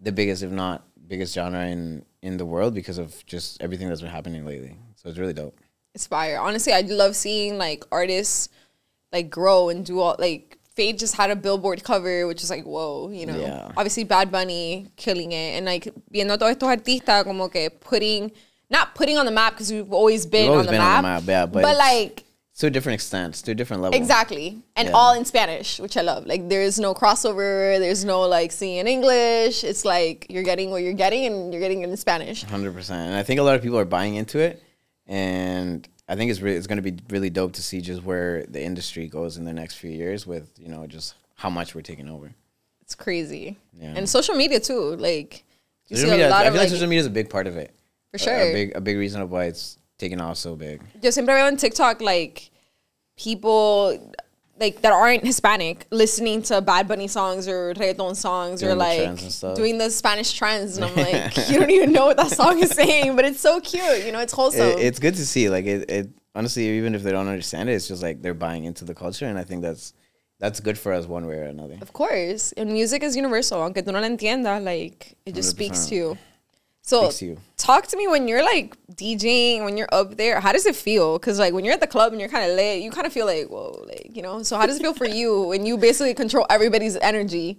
[0.01, 4.01] the biggest, if not biggest, genre in in the world because of just everything that's
[4.01, 4.79] been happening lately.
[4.97, 5.59] So it's really dope.
[5.95, 6.39] It's fire.
[6.39, 8.49] Honestly, I love seeing like artists
[9.13, 12.65] like grow and do all like Feid just had a billboard cover, which is like,
[12.65, 13.39] whoa, you know.
[13.39, 13.73] Yeah.
[13.77, 15.59] Obviously Bad Bunny killing it.
[15.59, 18.33] And like viendo todos estos artistas como que putting
[18.71, 21.23] not putting on the map because we've always been, always on, the been on map,
[21.23, 22.25] the map, yeah, but but like
[22.63, 23.97] To a different extent, to a different level.
[24.03, 24.47] Exactly.
[24.79, 24.95] And Yeah.
[24.99, 26.27] all in Spanish, which I love.
[26.33, 29.65] Like there is no crossover, there's no like seeing in English.
[29.71, 32.39] It's like you're getting what you're getting and you're getting it in Spanish.
[32.45, 34.63] Hundred percent, and I think a lot of people are buying into it,
[35.09, 38.45] and I think it's really it's going to be really dope to see just where
[38.47, 41.83] the industry goes in the next few years with you know just how much we're
[41.93, 42.33] taking over.
[42.83, 43.57] It's crazy.
[43.73, 43.95] Yeah.
[43.97, 44.97] And social media too.
[44.97, 45.45] Like
[45.89, 47.11] you Social see media, a lot I of feel like like social media is a
[47.21, 47.71] big part of it.
[48.13, 48.39] For sure.
[48.41, 50.81] a, big a big reason of why it's taking off so big.
[51.03, 52.51] yo siempre veo on TikTok like
[53.17, 54.15] people
[54.61, 58.85] like that aren't Hispanic listening to Bad Bunny songs or reggaeton songs or Doing the
[58.85, 59.57] like trends and stuff.
[59.57, 62.71] doing the Spanish trends and I'm like, you don't even know what that song is
[62.71, 64.05] saying, but it's so cute.
[64.05, 64.69] You know, it's wholesome.
[64.69, 65.49] It, it's good to see.
[65.49, 68.65] Like it, it honestly, even if they don't understand it, it's just like they're buying
[68.65, 69.95] into the culture, and I think that's
[70.39, 71.79] that's good for us one way or another.
[71.81, 72.53] Of course.
[72.53, 73.63] And music is universal.
[73.63, 75.89] Aunque tú no la entiendas, like, it just speaks 100%.
[75.91, 76.19] to you.
[76.83, 77.37] So, Speaks to you.
[77.63, 80.41] Talk to me when you're like DJing, when you're up there.
[80.41, 81.19] How does it feel?
[81.19, 83.13] Because, like, when you're at the club and you're kind of lit, you kind of
[83.13, 84.43] feel like, whoa, like, you know?
[84.43, 87.59] So, how does it feel for you when you basically control everybody's energy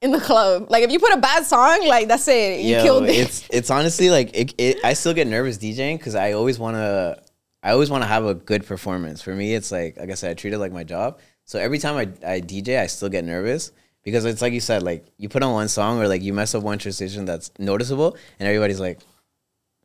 [0.00, 0.70] in the club?
[0.70, 2.60] Like, if you put a bad song, like, that's it.
[2.60, 3.16] You Yo, killed it.
[3.16, 6.76] it's it's honestly like it, it, I still get nervous DJing because I always want
[6.76, 7.22] to
[7.62, 9.22] I always want to have a good performance.
[9.22, 11.18] For me, it's like like I said, I treat it like my job.
[11.46, 14.82] So every time I, I DJ, I still get nervous because it's like you said,
[14.82, 18.16] like you put on one song or like you mess up one transition that's noticeable,
[18.38, 19.00] and everybody's like,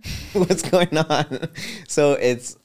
[0.33, 1.49] "What's going on?"
[1.87, 2.57] so it's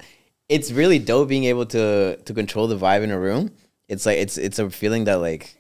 [0.48, 3.50] it's really dope being able to to control the vibe in a room.
[3.88, 5.56] It's like it's it's a feeling that like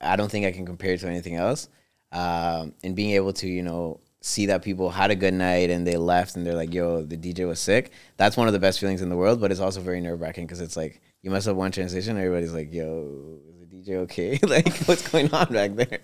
[0.00, 1.68] I don't think I can compare it to anything else.
[2.10, 5.86] Um, and being able to, you know, see that people had a good night and
[5.86, 7.92] they left and they're like, yo, the DJ was sick.
[8.16, 10.46] That's one of the best feelings in the world, but it's also very nerve wracking
[10.46, 14.38] because it's like you mess up one transition, everybody's like, yo, is the DJ okay?
[14.46, 15.98] like, what's going on back there?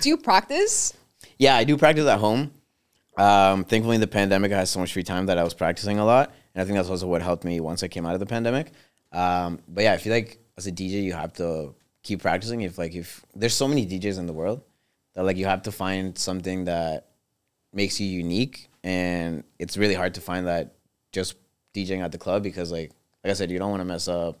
[0.00, 0.92] Do you practice?
[1.38, 2.52] Yeah, I do practice at home.
[3.16, 5.98] Um, thankfully, in the pandemic, I had so much free time that I was practicing
[5.98, 8.20] a lot, and I think that's also what helped me once I came out of
[8.20, 8.72] the pandemic.
[9.12, 12.60] Um, but yeah, I feel like as a DJ, you have to keep practicing.
[12.62, 14.62] If like if there's so many DJs in the world
[15.14, 17.06] that like you have to find something that
[17.72, 20.74] makes you unique, and it's really hard to find that
[21.12, 21.36] just
[21.74, 22.90] DJing at the club because like
[23.24, 24.38] like I said, you don't want to mess up.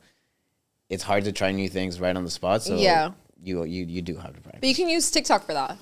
[0.90, 2.62] It's hard to try new things right on the spot.
[2.62, 3.12] So Yeah.
[3.42, 4.60] you you you do have to practice.
[4.60, 5.78] But you can use TikTok for that.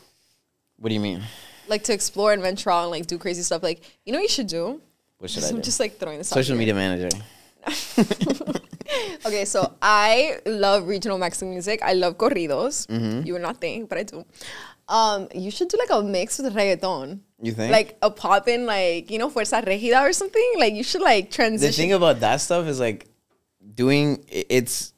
[0.79, 1.23] what do you mean?
[1.69, 3.63] Like, to explore and venture out and, like, do crazy stuff.
[3.63, 4.81] Like, you know what you should do?
[5.19, 5.63] What should Just, I I'm do?
[5.63, 7.09] just, like, throwing this out Social media manager.
[9.27, 11.81] Okay, so I love regional Mexican music.
[11.83, 12.87] I love corridos.
[12.87, 13.27] Mm-hmm.
[13.27, 14.25] You would not think, but I do.
[14.87, 17.21] Um, you should do like a mix with reggaeton.
[17.41, 17.73] You think?
[17.73, 20.53] Like a pop in, like, you know, Fuerza Regida or something.
[20.59, 21.71] Like, you should like transition.
[21.71, 23.07] the thing about that stuff is like
[23.75, 24.93] doing it's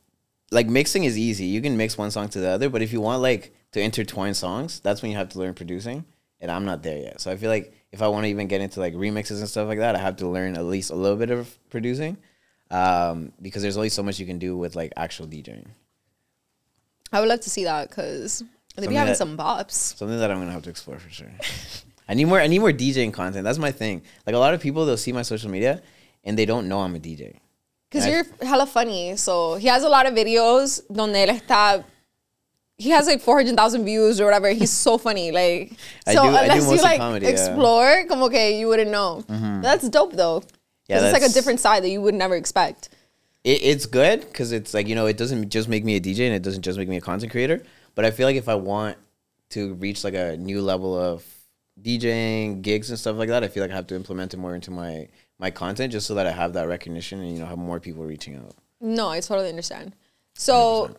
[0.51, 1.47] like mixing is easy.
[1.47, 4.35] You can mix one song to the other, but if you want like to intertwine
[4.35, 6.05] songs, that's when you have to learn producing.
[6.47, 7.21] And I'm not there yet.
[7.21, 9.67] So I feel like if I want to even get into like remixes and stuff
[9.67, 12.17] like that, I have to learn at least a little bit of producing.
[12.71, 15.67] um, because there's only so much you can do with like actual DJing.
[17.13, 18.45] I would love to see that because
[18.77, 19.73] they'd be having that- some bops.
[19.97, 21.33] Something that I'm gonna have to explore for sure.
[22.09, 22.41] I need more.
[22.41, 23.43] I need more DJing content.
[23.45, 24.03] That's my thing.
[24.27, 25.83] Like a lot of people, they'll see my social media
[26.25, 27.39] and they don't know I'm a DJ.
[27.91, 29.17] Because you're hella funny.
[29.17, 31.85] So he has a lot of videos donde él está.
[32.79, 34.51] He has like 400,000 views or whatever.
[34.51, 35.33] He's so funny.
[35.33, 35.73] Like,
[36.07, 37.33] I so do- I unless you like comedy, yeah.
[37.33, 39.25] explore, como que you wouldn't know.
[39.29, 39.63] Mm-hmm.
[39.63, 40.43] That's dope though.
[40.89, 42.91] Yeah, Yeah, it's like a different side that you would never expect.
[43.45, 46.27] It, it's good because it's like you know it doesn't just make me a DJ
[46.27, 47.63] and it doesn't just make me a content creator.
[47.95, 48.99] But I feel like if I want
[49.51, 51.25] to reach like a new level of
[51.81, 54.55] DJing gigs and stuff like that, I feel like I have to implement it more
[54.55, 55.09] into my
[55.39, 58.05] my content just so that I have that recognition and you know have more people
[58.05, 58.55] reaching out.
[58.81, 59.95] No, I totally understand.
[60.35, 60.95] So,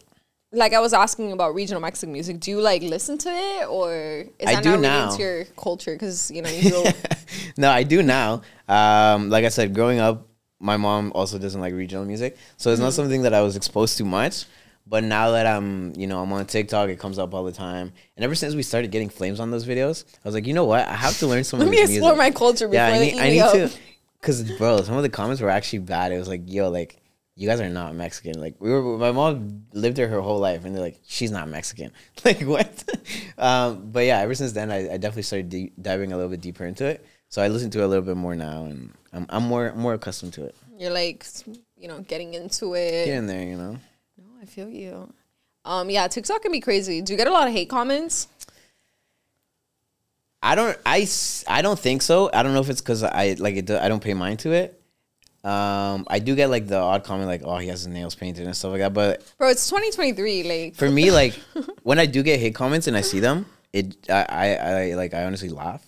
[0.51, 4.25] like I was asking about regional Mexican music, do you like listen to it or
[4.39, 5.93] is I that do not really into your culture?
[5.93, 6.85] Because you know you go,
[7.57, 8.41] no, I do now.
[8.67, 10.27] Um, like I said, growing up,
[10.59, 13.97] my mom also doesn't like regional music, so it's not something that I was exposed
[13.97, 14.45] to much.
[14.89, 17.91] But now that I'm, you know, I'm on TikTok, it comes up all the time.
[18.15, 20.63] And ever since we started getting flames on those videos, I was like, you know
[20.63, 20.87] what?
[20.87, 22.17] I have to learn some let of me explore music.
[22.17, 23.77] my culture before yeah, I need, I need to,
[24.21, 26.13] because bro, some of the comments were actually bad.
[26.13, 27.01] It was like, yo, like
[27.37, 28.41] you guys are not Mexican.
[28.41, 31.47] Like we were, my mom lived there her whole life, and they're like, she's not
[31.47, 31.91] Mexican.
[32.25, 32.83] like what?
[33.37, 36.41] um, but yeah, ever since then, I, I definitely started de- diving a little bit
[36.41, 37.05] deeper into it.
[37.29, 39.93] So I listen to it a little bit more now, and I'm I'm more more
[39.93, 40.55] accustomed to it.
[40.77, 41.25] You're like,
[41.77, 43.05] you know, getting into it.
[43.05, 43.77] Here and there, you know.
[44.17, 45.13] No, I feel you.
[45.63, 47.01] Um, yeah, TikTok can be crazy.
[47.01, 48.27] Do you get a lot of hate comments?
[50.41, 51.07] I don't I
[51.47, 52.31] I don't think so.
[52.33, 53.69] I don't know if it's because I like it.
[53.69, 54.81] I don't pay mind to it.
[55.47, 58.45] Um, I do get like the odd comment like, "Oh, he has his nails painted"
[58.45, 58.93] and stuff like that.
[58.93, 60.43] But Bro, it's 2023.
[60.43, 61.33] Like, for me, like
[61.83, 65.13] when I do get hate comments and I see them, it I, I, I like
[65.13, 65.83] I honestly laugh.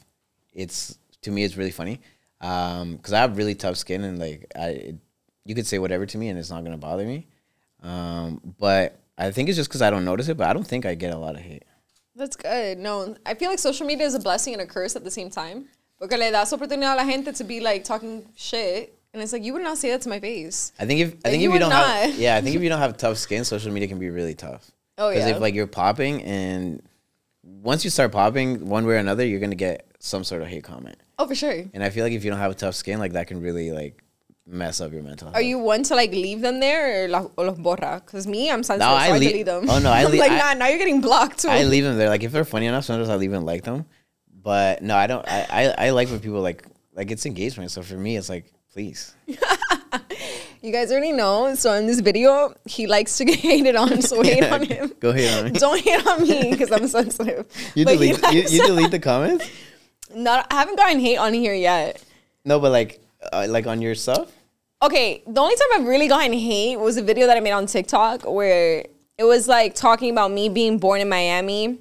[0.53, 1.99] It's to me, it's really funny
[2.41, 4.95] Um 'cause because I have really tough skin and like I, it,
[5.45, 7.27] you could say whatever to me and it's not gonna bother me.
[7.83, 10.37] Um, but I think it's just because I don't notice it.
[10.37, 11.63] But I don't think I get a lot of hate.
[12.15, 12.77] that's good.
[12.77, 15.29] No, I feel like social media is a blessing and a curse at the same
[15.29, 15.67] time.
[15.99, 18.98] Porque le das oportunidad a la gente to be like talking shit.
[19.13, 20.71] And it's like, you would not say that to my face.
[20.79, 22.69] I think if I think you if you don't have yeah, I think if you
[22.69, 24.69] don't have tough skin, social media can be really tough.
[24.97, 25.15] Oh, yeah.
[25.15, 26.81] Because if like you're popping and
[27.43, 30.63] once you start popping one way or another, you're gonna get some sort of hate
[30.63, 30.97] comment.
[31.17, 31.63] Oh, for sure.
[31.73, 33.71] And I feel like if you don't have a tough skin, like that can really
[33.71, 34.03] like
[34.45, 35.35] mess up your mental health.
[35.35, 38.05] Are you one to like leave them there or, la, or los borra?
[38.05, 39.69] Because me, I'm sensitive, No, so I I, delete them.
[39.69, 41.47] oh, no, I I'm lea- like, I- nah, now you're getting blocked too.
[41.49, 42.09] I leave them there.
[42.09, 43.85] Like if they're funny enough, sometimes I'll even like them.
[44.41, 45.27] But no, I don't.
[45.27, 47.71] I, I, I like when people like like it's engagement.
[47.71, 49.15] So for me, it's like please.
[50.61, 51.55] you guys already know.
[51.55, 54.93] So in this video, he likes to get hated on, so hate on him.
[54.99, 55.51] Go hate on me.
[55.51, 57.45] Don't hate on me because I'm sensitive.
[57.75, 59.49] You But delete you, you delete the comments.
[60.13, 62.03] Not, I haven't gotten hate on here yet.
[62.45, 62.99] No, but like
[63.31, 64.31] uh, like on your stuff.
[64.81, 67.65] Okay, the only time I've really gotten hate was a video that I made on
[67.65, 68.85] TikTok where
[69.17, 71.79] it was like talking about me being born in Miami,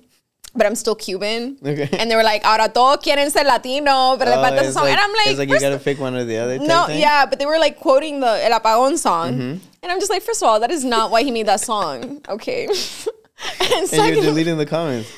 [0.58, 1.56] but I'm still Cuban.
[1.64, 1.88] Okay.
[1.98, 4.88] And they were like, ahora todos quieren ser latino, pero le Oh, falta it's song.
[4.88, 6.58] and I'm like, it's like you gotta pick one or the other.
[6.58, 7.00] no, thing?
[7.00, 9.32] yeah, but they were like quoting the El Apagón song.
[9.32, 9.64] Mm-hmm.
[9.82, 12.20] And I'm just like, first of all, that is not why he made that song.
[12.28, 12.66] Okay.
[12.66, 15.10] and And you're deleting the comments.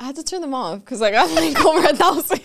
[0.00, 2.40] I had to turn them off because I got like over a thousand.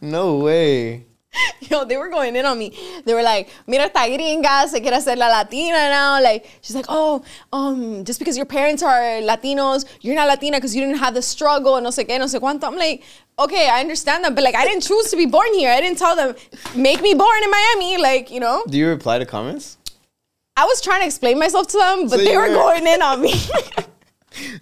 [0.00, 1.06] No way.
[1.70, 2.76] Yo, they were going in on me.
[3.04, 6.20] They were like, mira esta gringa, se quiere hacer la latina now.
[6.22, 10.74] Like, she's like, oh, um, just because your parents are Latinos, you're not Latina because
[10.76, 12.64] you didn't have the struggle, and no sé qué, no sé cuánto.
[12.64, 13.02] I'm like,
[13.38, 15.70] okay, I understand that, but like, I didn't choose to be born here.
[15.70, 16.34] I didn't tell them,
[16.76, 17.96] make me born in Miami.
[17.96, 19.78] Like, you know, Do you reply to comments?
[20.56, 23.00] I was trying to explain myself to them, but So they were were- going in
[23.02, 23.32] on me.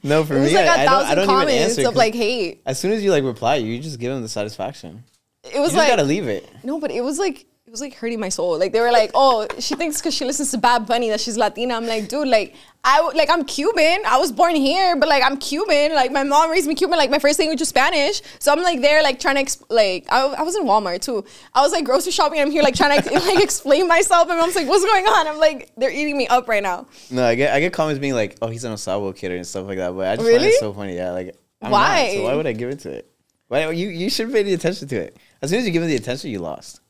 [0.03, 1.79] No, for it was me, like I, a I don't, I thousand don't even comments
[1.79, 1.89] answer.
[1.91, 2.61] of like hate.
[2.67, 5.05] as soon as you like reply, you just give them the satisfaction.
[5.45, 6.49] It You was just like, gotta leave it.
[6.65, 8.59] No, but it was like it was like hurting my soul.
[8.59, 11.37] Like they were like, "Oh, she thinks because she listens to Bad Bunny that she's
[11.39, 14.01] Latina." I'm like, dude, like I w- like I'm Cuban.
[14.07, 15.95] I was born here, but like I'm Cuban.
[15.95, 16.99] Like my mom raised me Cuban.
[16.99, 18.23] Like my first language is Spanish.
[18.41, 21.25] So I'm like there, like trying to exp- like I, I was in Walmart too.
[21.55, 22.41] I was like grocery shopping.
[22.41, 24.29] And I'm here like trying to like explain myself.
[24.29, 26.87] And my mom's like, "What's going on?" I'm like, they're eating me up right now.
[27.11, 29.67] No, I get I get comments being like, "Oh, he's an Osabo kid" and stuff
[29.69, 29.95] like that.
[29.95, 30.49] But I just find Really?
[30.49, 30.97] it so funny.
[30.97, 32.07] Yeah, like I'm Why?
[32.07, 33.10] Not, so why would I give it to it?
[33.51, 35.17] Why you you should pay the attention to it.
[35.43, 36.81] As soon as you give it the attention, you lost.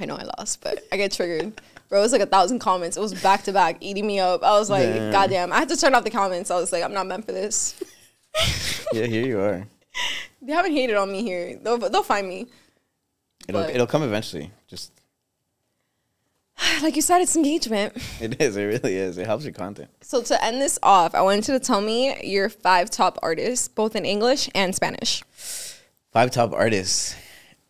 [0.00, 1.60] I know I lost, but I get triggered.
[1.88, 2.96] Bro, it was like a thousand comments.
[2.96, 4.42] It was back to back, eating me up.
[4.42, 5.12] I was like, Damn.
[5.12, 5.52] goddamn.
[5.52, 6.50] I had to turn off the comments.
[6.50, 7.80] I was like, I'm not meant for this.
[8.92, 9.66] Yeah, here you are.
[10.42, 11.56] They haven't hated on me here.
[11.62, 12.46] They'll, they'll find me.
[13.46, 14.50] It'll But- it'll come eventually.
[14.66, 14.90] Just
[16.82, 17.92] Like you said, it's engagement.
[18.20, 18.56] it is.
[18.56, 19.18] It really is.
[19.18, 19.88] It helps your content.
[20.00, 23.68] So to end this off, I wanted you to tell me your five top artists,
[23.68, 25.22] both in English and Spanish.
[26.12, 27.14] Five top artists.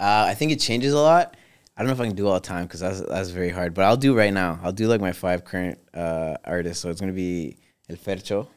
[0.00, 1.36] Uh, I think it changes a lot.
[1.76, 3.72] I don't know if I can do all the time because that's that's very hard.
[3.72, 4.58] But I'll do right now.
[4.62, 6.82] I'll do like my five current uh, artists.
[6.82, 7.56] So it's gonna be
[7.88, 8.48] El Ferxxo,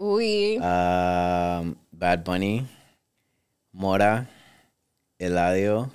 [0.00, 0.60] Uy.
[0.62, 2.66] um, Bad Bunny,
[3.72, 4.26] Mora,
[5.20, 5.90] Eladio,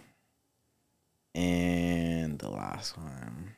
[1.34, 3.50] and the last one.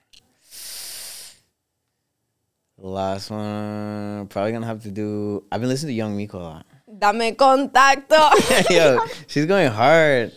[2.77, 5.43] The last one, probably gonna have to do.
[5.51, 6.65] I've been listening to Young Miko a lot.
[6.97, 8.69] Dame contacto.
[8.69, 10.31] Yo, she's going hard.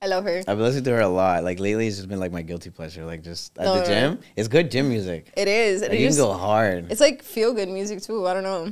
[0.00, 0.38] I love her.
[0.40, 1.42] I've been listening to her a lot.
[1.42, 3.04] Like lately, it's just been like my guilty pleasure.
[3.04, 3.86] Like just at No, the right.
[3.88, 5.32] gym, it's good gym music.
[5.36, 5.82] It is.
[5.82, 6.90] Like, It you just, can go hard.
[6.92, 8.26] it's like feel good music too.
[8.26, 8.70] I don't know.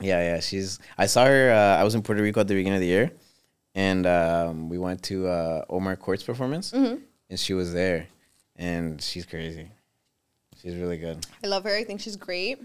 [0.00, 0.40] Yeah, yeah.
[0.40, 0.78] She's.
[0.98, 1.52] I saw her.
[1.52, 3.12] Uh, I was in Puerto Rico at the beginning of the year,
[3.74, 6.96] and um, we went to uh, Omar Courtz performance, Mm-hmm.
[7.30, 8.08] and she was there,
[8.56, 9.68] and she's crazy.
[10.62, 11.24] She's really good.
[11.44, 11.76] I love her.
[11.76, 12.58] I think she's great.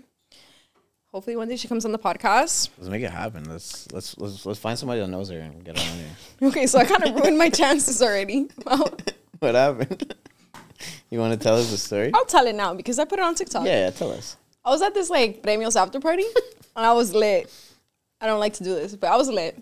[1.11, 2.69] Hopefully one day she comes on the podcast.
[2.77, 3.49] Let's make it happen.
[3.49, 6.07] Let's let's let's let's find somebody that knows her and get her on here.
[6.49, 8.47] Okay, so I kind of ruined my chances already.
[8.63, 8.95] Well,
[9.39, 10.13] what happened?
[11.09, 12.11] you want to tell us the story?
[12.13, 13.65] I'll tell it now because I put it on TikTok.
[13.65, 13.89] Yeah, yeah.
[13.89, 14.37] Tell us.
[14.63, 16.25] I was at this like premios after party
[16.75, 17.51] and I was lit.
[18.21, 19.57] I don't like to do this, but I was lit.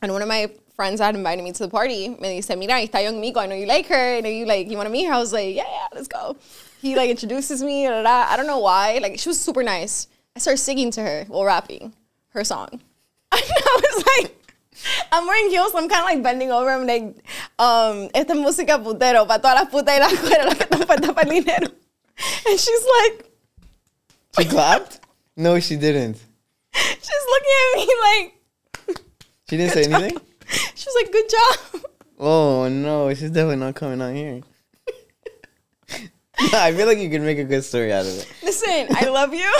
[0.00, 2.08] And one of my friends had invited me to the party.
[2.08, 3.40] Me dice, mira, ahí está Young Miko.
[3.40, 4.16] I know you like her.
[4.18, 5.14] I know you like, you want to meet her?
[5.14, 6.36] I was like, yeah, yeah, let's go.
[6.80, 7.84] He like introduces me.
[7.84, 8.32] Da, da, da.
[8.32, 9.00] I don't know why.
[9.02, 10.06] Like, she was super nice.
[10.38, 11.92] I started singing to her while rapping
[12.28, 12.68] her song.
[13.32, 14.54] And I was like,
[15.10, 16.70] I'm wearing heels, so I'm kind of like bending over.
[16.70, 17.02] I'm like,
[17.58, 21.12] um, esta es música putero, para todas las putas y las cueras, que están puestas
[21.12, 21.66] para el dinero.
[22.46, 23.24] And she's like,
[24.38, 25.00] She clapped?
[25.36, 26.22] No, she didn't.
[26.72, 28.34] She's looking at me like
[29.50, 30.20] She didn't say anything.
[30.76, 31.82] she was like, "Good job."
[32.20, 34.42] Oh no, she's definitely not coming out here.
[36.52, 38.32] I feel like you could make a good story out of it.
[38.44, 39.52] Listen, I love you.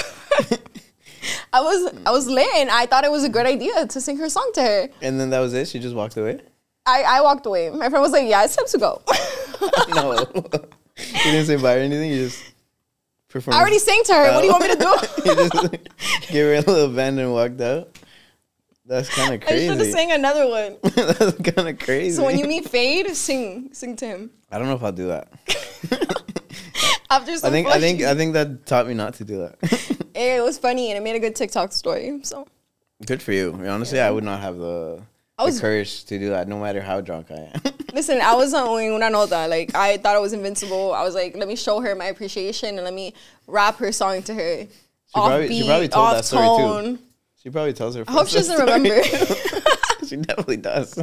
[1.52, 4.16] I was I was lit, and I thought it was a good idea to sing
[4.18, 4.88] her song to her.
[5.02, 5.68] And then that was it.
[5.68, 6.40] She just walked away.
[6.86, 7.70] I, I walked away.
[7.70, 9.02] My friend was like, "Yeah, it's time to go."
[9.88, 10.12] No,
[10.96, 12.10] you didn't say bye or anything.
[12.10, 12.44] You just
[13.28, 13.56] performed.
[13.56, 14.32] I already sang to her.
[14.32, 15.30] What do you want me to do?
[15.30, 17.98] you just gave her a little band and walked out.
[18.86, 19.68] That's kind of crazy.
[19.68, 20.76] I should have sang another one.
[20.82, 22.16] That's kind of crazy.
[22.16, 24.30] So when you meet Feid, sing sing to him.
[24.50, 26.22] I don't know if I'll do that.
[27.10, 28.02] After I some think I think.
[28.02, 30.06] I think that taught me not to do that.
[30.14, 32.20] it was funny and it made a good TikTok story.
[32.22, 32.46] So
[33.06, 33.52] Good for you.
[33.66, 35.00] Honestly, I would not have the,
[35.38, 37.60] I was- the courage to do that, no matter how drunk I am.
[37.94, 39.46] Listen, I was on una nota.
[39.48, 40.92] Like I thought I was invincible.
[40.92, 43.14] I was like, let me show her my appreciation and let me
[43.46, 44.64] rap her song to her.
[44.64, 44.68] She
[45.14, 46.56] probably- she probably told that off story too.
[46.58, 46.98] tone.
[47.42, 48.04] she probably tells her.
[48.06, 49.02] I hope she doesn't that remember.
[50.06, 51.02] she definitely does.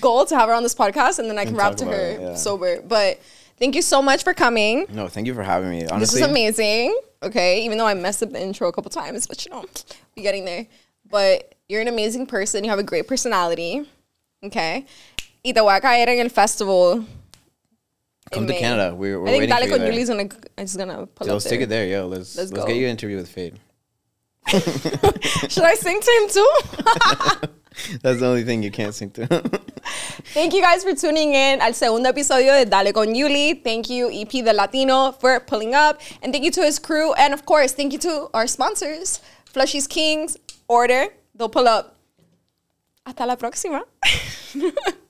[0.00, 1.92] Goal to have her on this podcast and then I can And rap to her
[2.10, 2.34] it, yeah.
[2.34, 2.82] sober.
[2.82, 3.20] But
[3.58, 4.86] thank you so much for coming.
[4.90, 5.86] No, thank you for having me.
[5.86, 6.98] Honestly, This is amazing.
[7.22, 9.64] Okay, even though I messed up the intro a couple times, but you know,
[10.16, 10.66] we getting there.
[11.08, 12.64] But you're an amazing person.
[12.64, 13.88] You have a great personality.
[14.44, 14.86] Okay.
[15.44, 17.04] Y te voy a caer en el festival.
[18.32, 18.60] come to May.
[18.60, 18.94] Canada.
[18.94, 19.92] We're, we're I think Dale for you con there.
[19.92, 20.28] Yuli's gonna
[20.58, 22.06] is gonna pull So let's take it there, yo.
[22.06, 23.58] Let's Let's let's, get you an interview with Feid.
[24.48, 27.48] Should I sing to him too?
[28.02, 29.60] That's the only thing you can't sing to.
[30.34, 33.62] Thank you guys for tuning in al segundo episodio de Dale con Yuli.
[33.62, 36.00] Thank you, EP The Latino, for pulling up.
[36.22, 37.12] And thank you to his crew.
[37.14, 39.20] And of course, thank you to our sponsors,
[39.52, 40.36] Flushy's Kings,
[40.68, 41.06] Order.
[41.34, 41.96] They'll pull up.
[43.04, 43.84] Hasta la próxima.